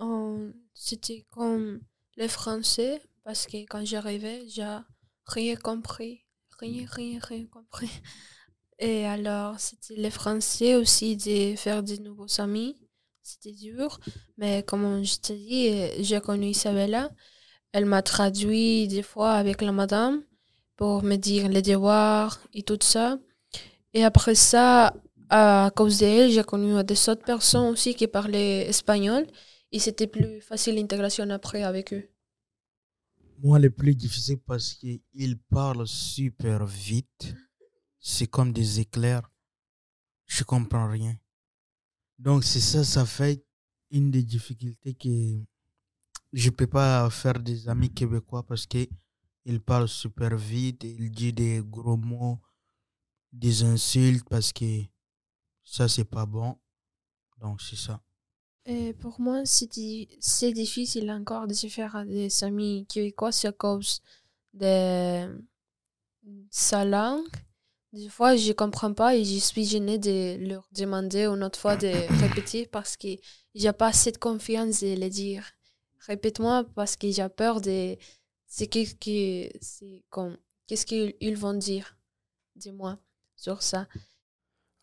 On- 0.00 0.52
C'était 0.74 1.24
comme 1.30 1.80
le 2.16 2.26
français 2.28 3.00
parce 3.24 3.46
que 3.46 3.58
quand 3.66 3.84
j'arrivais, 3.84 4.48
j'ai 4.48 4.78
rien 5.26 5.56
compris. 5.56 6.24
Rien, 6.58 6.86
rien, 6.90 7.18
rien 7.22 7.46
compris. 7.46 7.90
Et 8.80 9.04
alors, 9.04 9.60
c'était 9.60 10.00
le 10.00 10.08
français 10.08 10.74
aussi 10.74 11.14
de 11.16 11.54
faire 11.56 11.82
de 11.82 11.96
nouveaux 11.96 12.40
amis. 12.40 12.76
C'était 13.22 13.52
dur. 13.52 14.00
Mais 14.38 14.62
comme 14.62 15.04
je 15.04 15.20
dis, 15.20 15.68
euh, 15.68 15.88
j'ai 16.00 16.20
connu 16.20 16.46
Isabella. 16.48 17.10
Elle 17.72 17.84
m'a 17.84 18.00
traduit 18.00 18.88
des 18.88 19.02
fois 19.02 19.32
avec 19.32 19.60
la 19.60 19.70
madame 19.70 20.22
pour 20.76 21.02
me 21.02 21.16
dire 21.16 21.48
les 21.50 21.60
devoirs 21.60 22.40
et 22.54 22.62
tout 22.62 22.78
ça. 22.80 23.18
Et 23.92 24.02
après 24.02 24.34
ça, 24.34 24.94
à 25.28 25.70
cause 25.76 25.98
d'elle, 25.98 26.30
j'ai 26.30 26.42
connu 26.42 26.82
des 26.82 27.08
autres 27.10 27.24
personnes 27.24 27.68
aussi 27.68 27.94
qui 27.94 28.06
parlaient 28.06 28.66
espagnol. 28.66 29.26
Et 29.72 29.78
c'était 29.78 30.06
plus 30.06 30.40
facile 30.40 30.76
l'intégration 30.76 31.28
après 31.28 31.62
avec 31.62 31.92
eux. 31.92 32.08
Moi, 33.42 33.58
le 33.58 33.70
plus 33.70 33.94
difficile 33.94 34.38
parce 34.38 34.72
qu'ils 34.74 35.38
parlent 35.50 35.86
super 35.86 36.64
vite. 36.64 37.34
C'est 38.00 38.26
comme 38.26 38.52
des 38.52 38.80
éclairs. 38.80 39.30
Je 40.26 40.42
comprends 40.42 40.88
rien. 40.88 41.16
Donc, 42.18 42.44
c'est 42.44 42.60
ça, 42.60 42.82
ça 42.84 43.04
fait 43.04 43.44
une 43.90 44.10
des 44.10 44.22
difficultés 44.22 44.94
que 44.94 45.42
je 46.32 46.50
peux 46.50 46.66
pas 46.66 47.10
faire 47.10 47.38
des 47.38 47.68
amis 47.68 47.92
québécois 47.92 48.42
parce 48.42 48.66
que 48.66 48.86
ils 49.44 49.60
parlent 49.60 49.88
super 49.88 50.36
vite, 50.36 50.84
ils 50.84 51.10
disent 51.10 51.34
des 51.34 51.62
gros 51.64 51.96
mots, 51.96 52.38
des 53.32 53.64
insultes 53.64 54.28
parce 54.28 54.52
que 54.52 54.82
ça, 55.64 55.88
c'est 55.88 56.04
pas 56.04 56.26
bon. 56.26 56.58
Donc, 57.38 57.60
c'est 57.60 57.76
ça. 57.76 58.00
Pour 59.00 59.20
moi, 59.20 59.42
c'est 59.44 60.52
difficile 60.52 61.10
encore 61.10 61.48
de 61.48 61.54
se 61.54 61.66
faire 61.66 62.04
des 62.06 62.44
amis 62.44 62.86
québécois 62.86 63.30
à 63.42 63.52
cause 63.52 64.00
de 64.52 65.42
sa 66.50 66.84
langue. 66.84 67.26
Des 67.92 68.08
fois, 68.08 68.36
je 68.36 68.52
comprends 68.52 68.94
pas 68.94 69.16
et 69.16 69.24
je 69.24 69.38
suis 69.38 69.64
gênée 69.64 69.98
de 69.98 70.36
leur 70.46 70.68
demander 70.72 71.24
une 71.24 71.42
autre 71.42 71.58
fois 71.58 71.76
de 71.76 71.88
répéter 72.20 72.66
parce 72.66 72.96
que 72.96 73.08
j'ai 73.54 73.72
pas 73.72 73.88
assez 73.88 74.12
de 74.12 74.18
confiance 74.18 74.80
de 74.80 74.98
le 74.98 75.08
dire. 75.08 75.44
Répète-moi 76.06 76.64
parce 76.74 76.96
que 76.96 77.10
j'ai 77.10 77.28
peur 77.28 77.60
de 77.60 77.96
c'est 78.46 78.66
qu'est-ce 78.66 78.94
que 78.94 79.58
c'est 79.60 80.04
comme 80.08 80.36
qu'est-ce 80.66 80.86
qu'ils 80.86 81.14
ils 81.20 81.36
vont 81.36 81.54
dire 81.54 81.96
de 82.56 82.70
moi 82.70 82.98
sur 83.36 83.62
ça. 83.62 83.86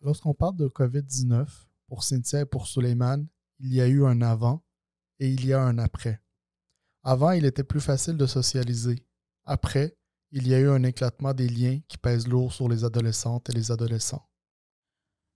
Lorsqu'on 0.00 0.34
parle 0.34 0.56
de 0.56 0.68
COVID-19, 0.68 1.46
pour 1.88 2.04
Cynthia 2.04 2.42
et 2.42 2.46
pour 2.46 2.66
Suleiman, 2.66 3.26
il 3.58 3.74
y 3.74 3.80
a 3.80 3.88
eu 3.88 4.04
un 4.04 4.22
avant 4.22 4.62
et 5.18 5.28
il 5.28 5.44
y 5.46 5.52
a 5.52 5.60
un 5.60 5.78
après. 5.78 6.20
Avant, 7.02 7.30
il 7.30 7.44
était 7.44 7.64
plus 7.64 7.80
facile 7.80 8.16
de 8.16 8.26
socialiser. 8.26 9.06
Après, 9.44 9.97
il 10.30 10.46
y 10.46 10.54
a 10.54 10.60
eu 10.60 10.68
un 10.68 10.82
éclatement 10.82 11.32
des 11.32 11.48
liens 11.48 11.78
qui 11.88 11.98
pèsent 11.98 12.28
lourd 12.28 12.52
sur 12.52 12.68
les 12.68 12.84
adolescentes 12.84 13.48
et 13.50 13.52
les 13.52 13.70
adolescents. 13.70 14.28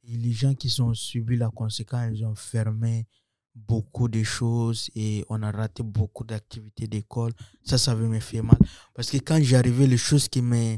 Et 0.05 0.17
les 0.17 0.33
gens 0.33 0.55
qui 0.55 0.81
ont 0.81 0.95
subi 0.95 1.37
la 1.37 1.49
conséquence, 1.51 2.11
ils 2.13 2.25
ont 2.25 2.35
fermé 2.35 3.07
beaucoup 3.55 4.09
de 4.09 4.23
choses 4.23 4.91
et 4.95 5.25
on 5.29 5.43
a 5.43 5.51
raté 5.51 5.83
beaucoup 5.83 6.25
d'activités 6.25 6.87
d'école. 6.87 7.33
Ça, 7.63 7.79
ça 7.79 7.95
me 7.95 8.21
fait 8.21 8.43
mal. 8.43 8.59
Parce 8.95 9.11
que 9.11 9.19
quand 9.19 9.41
j'arrivais, 9.43 9.87
les 9.87 9.97
choses 9.97 10.29
qui 10.29 10.43
me 10.43 10.77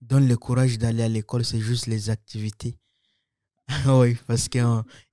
donnent 0.00 0.28
le 0.28 0.36
courage 0.36 0.78
d'aller 0.78 1.02
à 1.02 1.08
l'école, 1.08 1.44
c'est 1.44 1.60
juste 1.60 1.86
les 1.86 2.10
activités. 2.10 2.78
oui, 3.86 4.16
parce 4.26 4.48
qu'il 4.48 4.64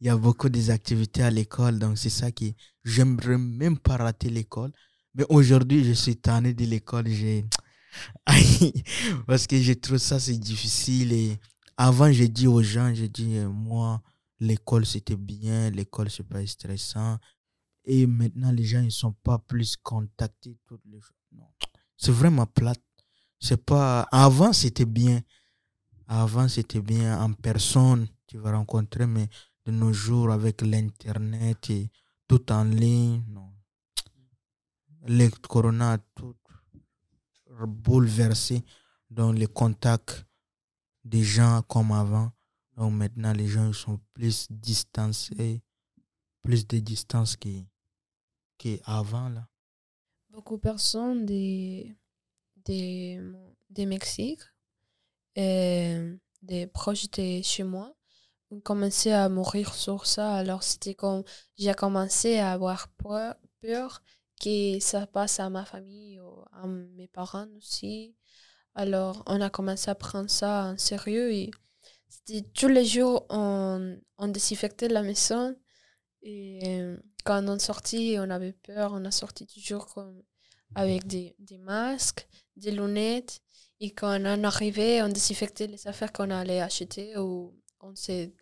y 0.01 0.09
a 0.09 0.17
beaucoup 0.17 0.49
des 0.49 0.69
activités 0.71 1.23
à 1.23 1.29
l'école, 1.29 1.79
donc 1.79 1.97
c'est 1.97 2.09
ça 2.09 2.31
qui... 2.31 2.55
J'aimerais 2.83 3.37
même 3.37 3.77
pas 3.77 3.97
rater 3.97 4.29
l'école. 4.29 4.71
Mais 5.13 5.25
aujourd'hui, 5.29 5.83
je 5.83 5.93
suis 5.93 6.17
tanné 6.17 6.53
de 6.53 6.65
l'école. 6.65 7.07
J'ai... 7.07 7.45
parce 9.27 9.47
que 9.47 9.61
je 9.61 9.73
trouve 9.73 9.97
ça, 9.97 10.19
c'est 10.19 10.37
difficile. 10.37 11.13
Et 11.13 11.39
avant, 11.77 12.11
j'ai 12.11 12.27
dit 12.27 12.47
aux 12.47 12.61
gens, 12.61 12.93
j'ai 12.93 13.09
dit, 13.09 13.37
euh, 13.37 13.49
moi, 13.49 14.01
l'école, 14.39 14.85
c'était 14.85 15.15
bien, 15.15 15.69
l'école, 15.69 16.09
c'est 16.09 16.27
pas 16.27 16.45
stressant. 16.45 17.17
Et 17.83 18.05
maintenant, 18.05 18.51
les 18.51 18.63
gens, 18.63 18.81
ils 18.81 18.91
sont 18.91 19.13
pas 19.13 19.39
plus 19.39 19.75
contactés. 19.77 20.57
Toutes 20.65 20.85
les... 20.85 20.99
Non. 21.31 21.47
C'est 21.97 22.11
vraiment 22.11 22.45
plate. 22.45 22.81
C'est 23.39 23.63
pas... 23.63 24.07
Avant, 24.11 24.53
c'était 24.53 24.85
bien. 24.85 25.21
Avant, 26.07 26.47
c'était 26.47 26.81
bien 26.81 27.21
en 27.21 27.31
personne, 27.33 28.07
tu 28.27 28.37
vas 28.37 28.51
rencontrer, 28.51 29.07
mais 29.07 29.29
de 29.65 29.71
nos 29.71 29.93
jours, 29.93 30.31
avec 30.31 30.61
l'Internet 30.61 31.69
et 31.69 31.89
tout 32.27 32.51
en 32.51 32.65
ligne, 32.65 33.23
non. 33.29 33.53
Le 35.07 35.29
corona 35.29 35.97
tout 36.15 36.35
bouleversé 37.67 38.63
dans 39.09 39.31
les 39.31 39.47
contacts 39.47 40.25
des 41.03 41.23
gens 41.23 41.61
comme 41.67 41.91
avant. 41.91 42.31
Donc 42.77 42.93
maintenant, 42.93 43.33
les 43.33 43.47
gens 43.47 43.73
sont 43.73 43.99
plus 44.13 44.47
distancés, 44.49 45.61
plus 46.41 46.67
de 46.67 46.79
distance 46.79 47.37
qu'avant. 48.57 49.29
là. 49.29 49.47
Beaucoup 50.29 50.55
de 50.55 50.61
personnes 50.61 51.25
des, 51.25 51.93
des, 52.65 53.21
des 53.69 53.85
Mexique 53.85 54.41
et 55.35 56.17
des 56.41 56.67
proches 56.67 57.09
de 57.11 57.41
chez 57.41 57.63
moi 57.63 57.93
ont 58.49 58.59
commencé 58.59 59.11
à 59.11 59.27
mourir 59.29 59.73
sur 59.73 60.05
ça. 60.05 60.35
Alors 60.35 60.63
c'était 60.63 60.95
comme 60.95 61.23
j'ai 61.57 61.73
commencé 61.73 62.37
à 62.37 62.53
avoir 62.53 62.87
peur, 62.89 63.35
peur 63.61 64.01
que 64.41 64.79
ça 64.79 65.07
passe 65.07 65.39
à 65.39 65.49
ma 65.49 65.65
famille 65.65 66.19
à 66.53 66.67
mes 66.67 67.07
parents 67.07 67.47
aussi. 67.57 68.15
Alors 68.75 69.23
on 69.27 69.41
a 69.41 69.49
commencé 69.49 69.89
à 69.89 69.95
prendre 69.95 70.29
ça 70.29 70.65
en 70.65 70.77
sérieux 70.77 71.31
et 71.33 71.51
tous 72.53 72.67
les 72.67 72.85
jours 72.85 73.25
on, 73.29 73.97
on 74.17 74.27
désinfectait 74.27 74.87
la 74.87 75.01
maison 75.03 75.55
et 76.21 76.81
quand 77.25 77.47
on 77.47 77.59
sortit 77.59 78.15
on 78.19 78.29
avait 78.29 78.53
peur, 78.53 78.91
on 78.93 79.03
a 79.05 79.11
sorti 79.11 79.45
toujours 79.47 79.87
comme 79.93 80.21
avec 80.75 81.05
des, 81.07 81.35
des 81.39 81.57
masques, 81.57 82.27
des 82.55 82.71
lunettes 82.71 83.41
et 83.79 83.91
quand 83.91 84.19
on 84.21 84.43
arrivait 84.43 85.01
on 85.01 85.09
désinfectait 85.09 85.67
les 85.67 85.87
affaires 85.87 86.13
qu'on 86.13 86.29
allait 86.29 86.61
acheter 86.61 87.17
ou 87.17 87.53
on 87.81 87.95
s'est 87.95 88.33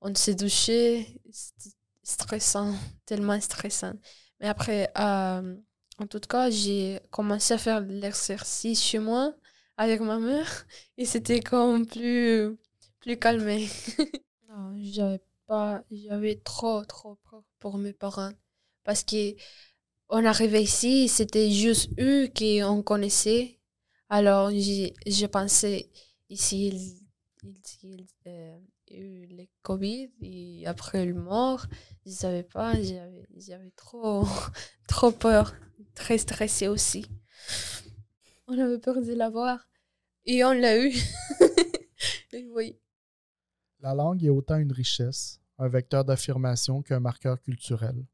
on 0.00 0.14
s'est 0.14 0.34
douché, 0.34 1.18
c'était 1.32 1.74
stressant, 2.02 2.74
tellement 3.06 3.40
stressant. 3.40 3.94
Mais 4.40 4.48
après, 4.48 4.90
euh, 4.98 5.56
en 5.98 6.06
tout 6.06 6.20
cas, 6.20 6.50
j'ai 6.50 7.00
commencé 7.10 7.54
à 7.54 7.58
faire 7.58 7.80
l'exercice 7.80 8.82
chez 8.82 8.98
moi 8.98 9.34
avec 9.76 10.00
ma 10.00 10.18
mère 10.18 10.66
et 10.98 11.04
c'était 11.04 11.40
comme 11.40 11.86
plus, 11.86 12.56
plus 13.00 13.18
calmé. 13.18 13.68
non, 14.48 14.74
j'avais 14.82 15.20
pas, 15.46 15.82
j'avais 15.90 16.36
trop, 16.36 16.84
trop 16.84 17.16
peur 17.30 17.42
pour 17.58 17.78
mes 17.78 17.92
parents 17.92 18.32
parce 18.84 19.02
que 19.04 19.34
on 20.08 20.24
arrivait 20.24 20.62
ici, 20.62 21.08
c'était 21.08 21.50
juste 21.50 21.90
eux 22.00 22.28
qu'on 22.36 22.82
connaissait. 22.82 23.58
Alors, 24.08 24.50
je 24.50 25.26
pensais 25.26 25.90
ici, 26.28 26.68
ils, 26.68 27.04
euh, 28.26 28.58
eu 28.98 29.26
le 29.26 29.44
Covid 29.62 30.10
et 30.20 30.66
après 30.66 31.04
le 31.04 31.14
mort, 31.14 31.66
je 32.06 32.12
savais 32.12 32.42
pas, 32.42 32.74
j'avais 33.36 33.70
trop, 33.76 34.26
trop 34.88 35.10
peur, 35.10 35.54
très 35.94 36.18
stressé 36.18 36.68
aussi. 36.68 37.06
On 38.46 38.58
avait 38.58 38.78
peur 38.78 39.00
de 39.00 39.12
l'avoir 39.14 39.68
et 40.26 40.44
on 40.44 40.52
l'a 40.52 40.78
eu. 40.78 40.94
oui. 42.54 42.78
La 43.80 43.94
langue 43.94 44.24
est 44.24 44.30
autant 44.30 44.56
une 44.56 44.72
richesse, 44.72 45.40
un 45.58 45.68
vecteur 45.68 46.04
d'affirmation 46.04 46.82
qu'un 46.82 47.00
marqueur 47.00 47.40
culturel. 47.40 48.06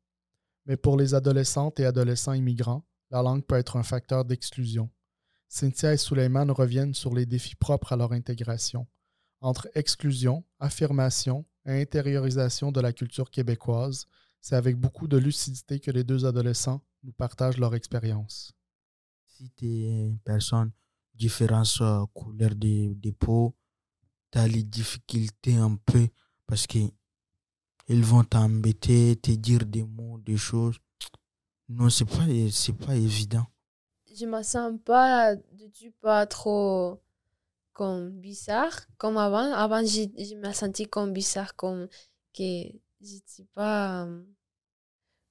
Mais 0.66 0.76
pour 0.76 0.96
les 0.96 1.14
adolescentes 1.14 1.80
et 1.80 1.87
adolescents 1.87 2.32
immigrants, 2.32 2.84
la 3.10 3.22
langue 3.22 3.44
peut 3.44 3.56
être 3.56 3.76
un 3.76 3.82
facteur 3.82 4.25
d'exclusion. 4.25 4.90
Cynthia 5.49 5.92
et 5.92 5.96
Suleiman 5.96 6.50
reviennent 6.50 6.94
sur 6.94 7.12
les 7.12 7.26
défis 7.26 7.56
propres 7.56 7.92
à 7.92 7.96
leur 7.96 8.12
intégration 8.12 8.87
entre 9.40 9.68
exclusion, 9.75 10.44
affirmation 10.59 11.44
et 11.66 11.80
intériorisation 11.82 12.73
de 12.73 12.80
la 12.80 12.92
culture 12.92 13.30
québécoise, 13.30 14.06
c'est 14.40 14.56
avec 14.56 14.76
beaucoup 14.76 15.09
de 15.09 15.18
lucidité 15.18 15.80
que 15.80 15.90
les 15.90 16.04
deux 16.04 16.25
adolescents 16.25 16.82
nous 17.02 17.12
partagent 17.12 17.59
leur 17.59 17.75
expérience. 17.75 18.52
Si 19.26 19.50
tu 19.50 19.66
es 19.66 20.06
une 20.06 20.18
personne 20.18 20.73
différente 21.14 21.78
euh, 21.80 22.04
couleur 22.14 22.54
de, 22.54 22.94
de 22.94 23.11
peau, 23.11 23.54
tu 24.30 24.38
as 24.38 24.49
les 24.49 24.62
difficultés 24.62 25.56
un 25.56 25.76
peu 25.76 26.09
parce 26.47 26.66
qu'ils 26.66 26.90
vont 27.88 28.25
t'embêter, 28.25 29.17
te 29.17 29.30
dire 29.32 29.65
des 29.65 29.84
mots, 29.84 30.19
des 30.19 30.36
choses. 30.36 30.78
Non, 31.69 31.88
c'est 31.88 32.04
pas, 32.04 32.86
pas 32.86 32.97
évident. 32.97 33.47
Je 34.12 34.26
me 34.26 34.43
sens 34.43 34.73
pas 34.84 35.36
du 35.36 35.93
pas 36.00 36.26
trop 36.26 37.00
comme 37.80 38.10
bizarre, 38.10 38.78
comme 38.99 39.16
avant. 39.16 39.54
Avant, 39.54 39.82
je, 39.82 40.02
je 40.19 40.34
me 40.34 40.52
sentais 40.52 40.84
comme 40.84 41.14
bizarre, 41.14 41.56
comme 41.56 41.88
que 42.34 42.43
j'étais 43.00 43.47
pas 43.54 44.06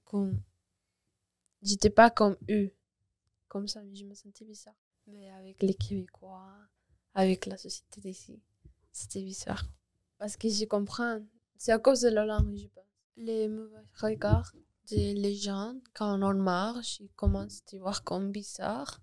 comme. 0.04 0.42
J'étais 1.62 1.92
pas 1.92 2.10
comme 2.10 2.36
eux. 2.50 2.72
Comme 3.50 3.68
ça, 3.68 3.82
je 3.94 4.04
me 4.04 4.16
sentais 4.16 4.46
bizarre. 4.46 4.74
Mais 5.06 5.30
avec 5.30 5.62
les 5.62 5.76
Québécois, 5.76 6.52
avec 7.14 7.46
la 7.46 7.56
société 7.56 8.02
d'ici, 8.02 8.42
c'était 8.92 9.22
bizarre. 9.22 9.64
Parce 10.18 10.36
que 10.36 10.50
je 10.50 10.66
comprends. 10.66 11.20
C'est 11.56 11.72
à 11.72 11.78
cause 11.78 12.02
de 12.02 12.10
la 12.10 12.26
langue, 12.26 12.56
je 12.56 12.66
pense. 12.66 12.84
Les 13.16 13.48
mauvais 13.48 13.78
regards 13.94 14.52
des 14.88 15.36
gens, 15.36 15.76
quand 15.94 16.20
on 16.20 16.34
marche, 16.34 17.00
ils 17.00 17.12
commencent 17.12 17.62
à 17.68 17.70
te 17.70 17.76
voir 17.76 18.04
comme 18.04 18.32
bizarre. 18.32 19.00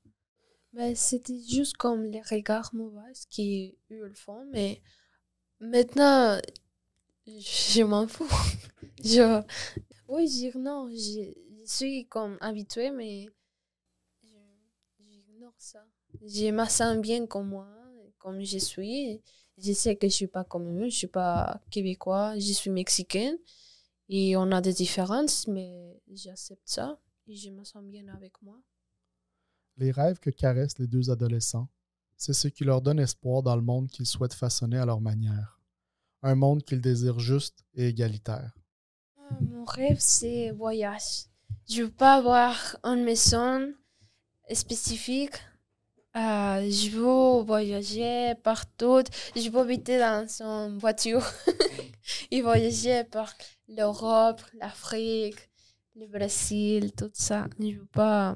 Ben, 0.72 0.94
c'était 0.94 1.40
juste 1.40 1.76
comme 1.76 2.04
les 2.04 2.20
regards 2.20 2.74
mauvais 2.74 3.12
qui 3.30 3.76
eux 3.90 4.06
le 4.06 4.14
font, 4.14 4.44
mais 4.52 4.82
maintenant, 5.60 6.38
je 7.26 7.82
m'en 7.82 8.06
fous. 8.08 8.28
je, 9.02 9.42
oui, 10.08 10.28
je 10.28 10.56
non, 10.58 10.88
je, 10.90 11.32
suis 11.64 12.06
comme 12.06 12.36
habituée, 12.40 12.90
mais 12.90 13.28
j'ignore 15.00 15.54
ça. 15.58 15.84
Je 16.22 16.50
me 16.50 16.64
sens 16.66 16.98
bien 16.98 17.26
comme 17.26 17.48
moi, 17.48 17.68
comme 18.18 18.42
je 18.42 18.58
suis. 18.58 19.20
Je 19.58 19.72
sais 19.72 19.96
que 19.96 20.06
je 20.08 20.12
suis 20.12 20.26
pas 20.26 20.44
comme 20.44 20.82
eux, 20.82 20.90
je 20.90 20.96
suis 20.96 21.06
pas 21.06 21.60
québécois, 21.70 22.38
je 22.38 22.52
suis 22.52 22.70
mexicaine. 22.70 23.38
Et 24.08 24.36
on 24.36 24.52
a 24.52 24.60
des 24.60 24.74
différences, 24.74 25.48
mais 25.48 26.00
j'accepte 26.12 26.68
ça 26.68 27.00
et 27.26 27.34
je 27.34 27.50
me 27.50 27.64
sens 27.64 27.82
bien 27.82 28.06
avec 28.08 28.40
moi. 28.42 28.60
Les 29.78 29.90
rêves 29.90 30.18
que 30.18 30.30
caressent 30.30 30.78
les 30.78 30.86
deux 30.86 31.10
adolescents, 31.10 31.68
c'est 32.16 32.32
ce 32.32 32.48
qui 32.48 32.64
leur 32.64 32.80
donne 32.80 32.98
espoir 32.98 33.42
dans 33.42 33.56
le 33.56 33.62
monde 33.62 33.88
qu'ils 33.88 34.06
souhaitent 34.06 34.34
façonner 34.34 34.78
à 34.78 34.86
leur 34.86 35.00
manière. 35.00 35.60
Un 36.22 36.34
monde 36.34 36.62
qu'ils 36.62 36.80
désirent 36.80 37.20
juste 37.20 37.62
et 37.74 37.88
égalitaire. 37.88 38.52
Ah, 39.18 39.36
mon 39.40 39.64
rêve, 39.64 39.98
c'est 40.00 40.50
voyage. 40.52 41.26
Je 41.68 41.82
veux 41.82 41.90
pas 41.90 42.16
avoir 42.16 42.76
une 42.84 43.04
maison 43.04 43.74
spécifique. 44.52 45.34
Euh, 46.16 46.70
je 46.70 46.90
veux 46.90 47.44
voyager 47.44 48.34
partout. 48.42 49.02
Je 49.34 49.50
veux 49.50 49.60
habiter 49.60 49.98
dans 49.98 50.26
une 50.40 50.78
voiture 50.78 51.22
et 52.30 52.40
voyager 52.40 53.04
par 53.04 53.34
l'Europe, 53.68 54.40
l'Afrique, 54.54 55.50
le 55.94 56.06
Brésil, 56.06 56.92
tout 56.96 57.10
ça. 57.12 57.46
Je 57.60 57.76
veux 57.76 57.86
pas 57.92 58.34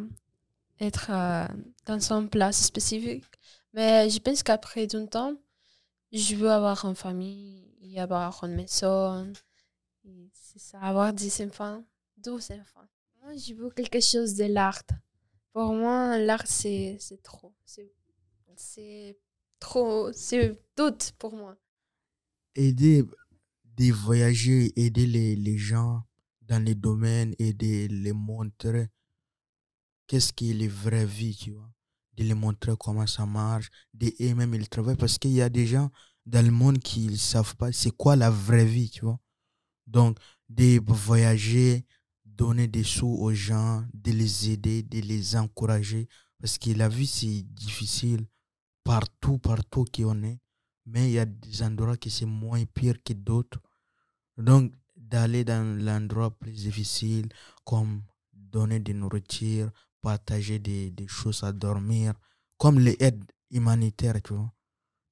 être 0.80 1.10
euh, 1.10 1.46
dans 1.86 2.12
une 2.12 2.28
place 2.28 2.64
spécifique. 2.64 3.24
Mais 3.72 4.08
je 4.10 4.18
pense 4.18 4.42
qu'après 4.42 4.86
d'un 4.86 5.06
temps, 5.06 5.36
je 6.12 6.34
veux 6.34 6.50
avoir 6.50 6.84
une 6.84 6.96
famille, 6.96 7.70
et 7.82 8.00
avoir 8.00 8.44
une 8.44 8.54
maison, 8.54 9.32
c'est 10.32 10.58
ça, 10.58 10.80
avoir 10.80 11.12
10 11.12 11.42
enfants, 11.42 11.84
12 12.18 12.52
enfants. 12.52 12.86
Moi, 13.22 13.36
je 13.36 13.54
veux 13.54 13.70
quelque 13.70 14.00
chose 14.00 14.34
de 14.34 14.44
l'art. 14.44 14.82
Pour 15.52 15.72
moi, 15.74 16.18
l'art, 16.18 16.46
c'est 16.46 16.98
trop. 17.22 17.54
C'est 18.56 19.18
trop, 19.58 20.12
c'est 20.12 20.60
tout 20.76 20.94
pour 21.18 21.34
moi. 21.34 21.56
Aider 22.54 23.04
des 23.64 23.90
voyager, 23.90 24.72
aider 24.76 25.06
les, 25.06 25.36
les 25.36 25.56
gens 25.56 26.02
dans 26.42 26.62
les 26.62 26.74
domaines, 26.74 27.34
aider 27.38 27.88
les 27.88 28.12
montrer 28.12 28.88
qu'est-ce 30.10 30.32
qui 30.32 30.50
est 30.50 30.54
la 30.54 30.66
vraie 30.66 31.06
vie, 31.06 31.36
tu 31.36 31.52
vois? 31.52 31.70
De 32.16 32.24
les 32.24 32.34
montrer 32.34 32.72
comment 32.76 33.06
ça 33.06 33.26
marche, 33.26 33.70
de 33.94 34.10
même 34.34 34.54
ils 34.54 34.68
travaillent 34.68 34.96
parce 34.96 35.18
qu'il 35.18 35.30
y 35.30 35.40
a 35.40 35.48
des 35.48 35.68
gens 35.68 35.88
dans 36.26 36.44
le 36.44 36.50
monde 36.50 36.80
qui 36.80 37.06
ne 37.06 37.14
savent 37.14 37.54
pas 37.54 37.70
c'est 37.70 37.92
quoi 37.92 38.16
la 38.16 38.28
vraie 38.28 38.64
vie, 38.64 38.90
tu 38.90 39.04
vois? 39.04 39.20
Donc, 39.86 40.18
de 40.48 40.80
voyager, 40.92 41.86
donner 42.24 42.66
des 42.66 42.82
sous 42.82 43.06
aux 43.06 43.32
gens, 43.32 43.84
de 43.94 44.10
les 44.10 44.50
aider, 44.50 44.82
de 44.82 44.98
les 44.98 45.36
encourager. 45.36 46.08
Parce 46.40 46.58
que 46.58 46.70
la 46.70 46.88
vie, 46.88 47.06
c'est 47.06 47.42
difficile 47.42 48.26
partout, 48.82 49.38
partout 49.38 49.84
qu'on 49.94 50.24
est. 50.24 50.40
Mais 50.86 51.08
il 51.08 51.12
y 51.12 51.18
a 51.20 51.24
des 51.24 51.62
endroits 51.62 51.96
qui 51.96 52.10
sont 52.10 52.26
moins 52.26 52.64
pires 52.64 53.00
que 53.04 53.12
d'autres. 53.12 53.60
Donc, 54.36 54.72
d'aller 54.96 55.44
dans 55.44 55.64
l'endroit 55.80 56.36
plus 56.36 56.52
difficile, 56.52 57.28
comme 57.64 58.02
donner 58.32 58.80
de 58.80 58.92
nourriture, 58.92 59.70
partager 60.00 60.58
des, 60.58 60.90
des, 60.90 61.06
choses 61.06 61.42
à 61.42 61.52
dormir, 61.52 62.14
comme 62.56 62.78
les 62.78 62.96
aides 63.00 63.24
humanitaires, 63.50 64.20
tu 64.22 64.34
vois. 64.34 64.52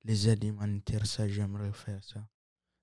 Les 0.05 0.29
aides 0.29 0.45
humanitaires, 0.45 1.07
ça, 1.07 1.29
j'aimerais 1.29 1.73
faire 1.73 2.03
ça. 2.03 2.27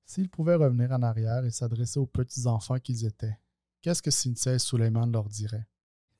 S'ils 0.06 0.30
pouvaient 0.30 0.56
revenir 0.56 0.91
en 0.91 1.02
arrière 1.02 1.44
et 1.46 1.52
s'adresser 1.52 2.00
aux 2.00 2.06
petits-enfants 2.06 2.80
qu'ils 2.80 3.06
étaient, 3.06 3.38
qu'est-ce 3.82 4.02
que 4.02 4.12
Cynthia 4.12 4.54
et 4.54 4.60
Suleiman 4.60 5.08
leur 5.08 5.28
diraient? 5.28 5.68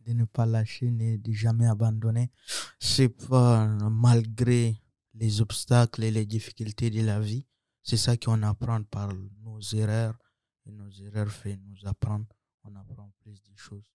De 0.02 0.14
ne 0.14 0.26
pas 0.26 0.46
lâcher, 0.46 0.92
de 0.92 1.32
jamais 1.32 1.68
abandonner. 1.68 2.32
C'est 2.80 3.10
pas 3.10 3.68
malgré 3.90 4.80
les 5.14 5.42
obstacles 5.42 6.04
et 6.04 6.12
les 6.12 6.26
difficultés 6.26 6.90
de 6.90 7.02
la 7.02 7.20
vie, 7.20 7.46
c'est 7.84 7.98
ça 7.98 8.18
qu'on 8.18 8.42
apprend 8.44 8.84
par 8.84 9.14
nos 9.44 9.60
erreurs. 9.74 10.18
Et 10.66 10.72
nos 10.72 10.90
erreurs 10.90 11.32
fait 11.32 11.58
nous 11.58 11.88
apprendre, 11.88 12.26
on 12.64 12.76
apprend 12.76 13.12
plus 13.20 13.42
de 13.44 13.56
choses. 13.56 13.92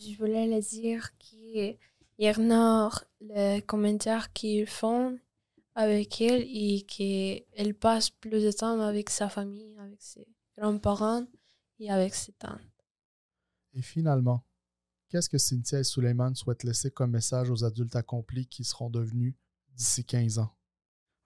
Je 0.00 0.16
voulais 0.16 0.46
le 0.46 0.60
dire 0.60 1.16
qu'il 1.18 1.76
a 2.24 2.90
les 3.20 3.62
commentaires 3.62 4.32
qu'ils 4.32 4.66
font 4.66 5.18
avec 5.74 6.20
elle 6.22 6.42
et 6.42 6.82
qu'elle 6.82 7.74
passe 7.74 8.08
plus 8.08 8.42
de 8.42 8.50
temps 8.50 8.80
avec 8.80 9.10
sa 9.10 9.28
famille, 9.28 9.76
avec 9.78 10.00
ses 10.00 10.26
grands-parents 10.56 11.26
et 11.78 11.90
avec 11.90 12.14
ses 12.14 12.32
tantes. 12.32 12.60
Et 13.74 13.82
finalement, 13.82 14.42
qu'est-ce 15.08 15.28
que 15.28 15.38
Cynthia 15.38 15.80
et 15.80 15.84
Suleiman 15.84 16.34
souhaitent 16.34 16.64
laisser 16.64 16.90
comme 16.90 17.10
message 17.10 17.50
aux 17.50 17.62
adultes 17.62 17.96
accomplis 17.96 18.46
qui 18.46 18.64
seront 18.64 18.88
devenus 18.88 19.34
d'ici 19.74 20.04
15 20.04 20.38
ans? 20.38 20.56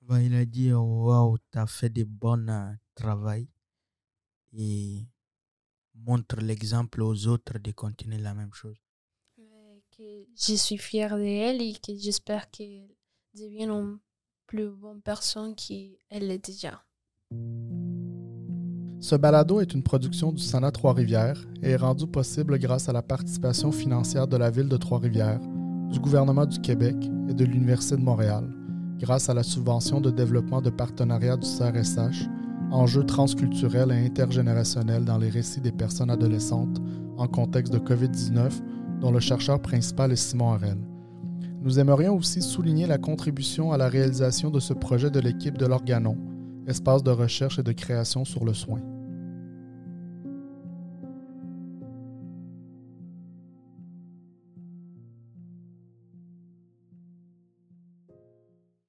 Ben, 0.03 0.21
il 0.21 0.35
a 0.35 0.45
dit 0.45 0.73
Waouh, 0.73 1.39
tu 1.51 1.59
as 1.59 1.67
fait 1.67 1.91
de 1.91 2.05
bons 2.05 2.49
euh, 2.49 2.73
travail 2.95 3.49
et 4.53 5.07
montre 6.07 6.37
l'exemple 6.41 7.03
aux 7.03 7.27
autres 7.27 7.59
de 7.59 7.73
continuer 7.73 8.19
la 8.19 8.35
même 8.35 8.53
chose. 8.53 8.77
Que 9.97 10.03
je 10.37 10.55
suis 10.55 10.77
fière 10.77 11.17
d'elle 11.17 11.63
et 11.63 11.75
que 11.75 11.97
j'espère 11.97 12.51
qu'elle 12.51 12.89
devienne 13.33 13.71
une 13.71 13.99
plus 14.47 14.69
bonne 14.71 15.01
personne 15.01 15.55
qu'elle 15.55 16.31
est 16.31 16.45
déjà. 16.45 16.83
Ce 19.01 19.15
balado 19.15 19.61
est 19.61 19.73
une 19.73 19.85
production 19.85 20.33
du 20.33 20.43
Sénat 20.43 20.73
Trois-Rivières 20.73 21.41
et 21.63 21.71
est 21.71 21.77
rendu 21.77 22.07
possible 22.09 22.59
grâce 22.59 22.89
à 22.89 22.93
la 22.93 23.03
participation 23.03 23.71
financière 23.71 24.27
de 24.27 24.37
la 24.37 24.51
Ville 24.51 24.69
de 24.69 24.77
Trois-Rivières, 24.77 25.41
du 25.91 26.01
gouvernement 26.01 26.47
du 26.47 26.59
Québec 26.61 26.97
et 27.29 27.35
de 27.35 27.45
l'Université 27.45 27.97
de 27.97 28.03
Montréal 28.03 28.53
grâce 28.99 29.29
à 29.29 29.35
la 29.35 29.43
subvention 29.43 30.01
de 30.01 30.11
développement 30.11 30.63
de 30.63 30.71
partenariat 30.71 31.37
du 31.37 31.47
CRSH, 31.47 32.27
enjeux 32.75 33.05
transculturels 33.05 33.93
et 33.93 34.05
intergénérationnels 34.05 35.05
dans 35.05 35.19
les 35.19 35.31
récits 35.31 35.61
des 35.61 35.71
personnes 35.71 36.11
adolescentes 36.11 36.83
en 37.17 37.29
contexte 37.29 37.73
de 37.73 37.79
COVID-19, 37.79 38.51
dont 39.01 39.13
le 39.13 39.21
chercheur 39.21 39.63
principal 39.63 40.11
est 40.11 40.17
Simon 40.17 40.53
Harel. 40.53 40.79
Nous 41.63 41.79
aimerions 41.79 42.17
aussi 42.17 42.43
souligner 42.43 42.87
la 42.87 42.99
contribution 42.99 43.73
à 43.73 43.79
la 43.79 43.89
réalisation 43.89 44.51
de 44.51 44.59
ce 44.59 44.75
projet 44.75 45.11
de 45.11 45.21
l'équipe 45.21 45.57
de 45.57 45.67
l'Organon, 45.67 46.19
espace 46.67 47.05
de 47.05 47.13
recherche 47.13 47.61
et 47.61 47.63
de 47.63 47.73
création 47.73 48.25
sur 48.25 48.45
le 48.45 48.53
soin. 48.53 48.81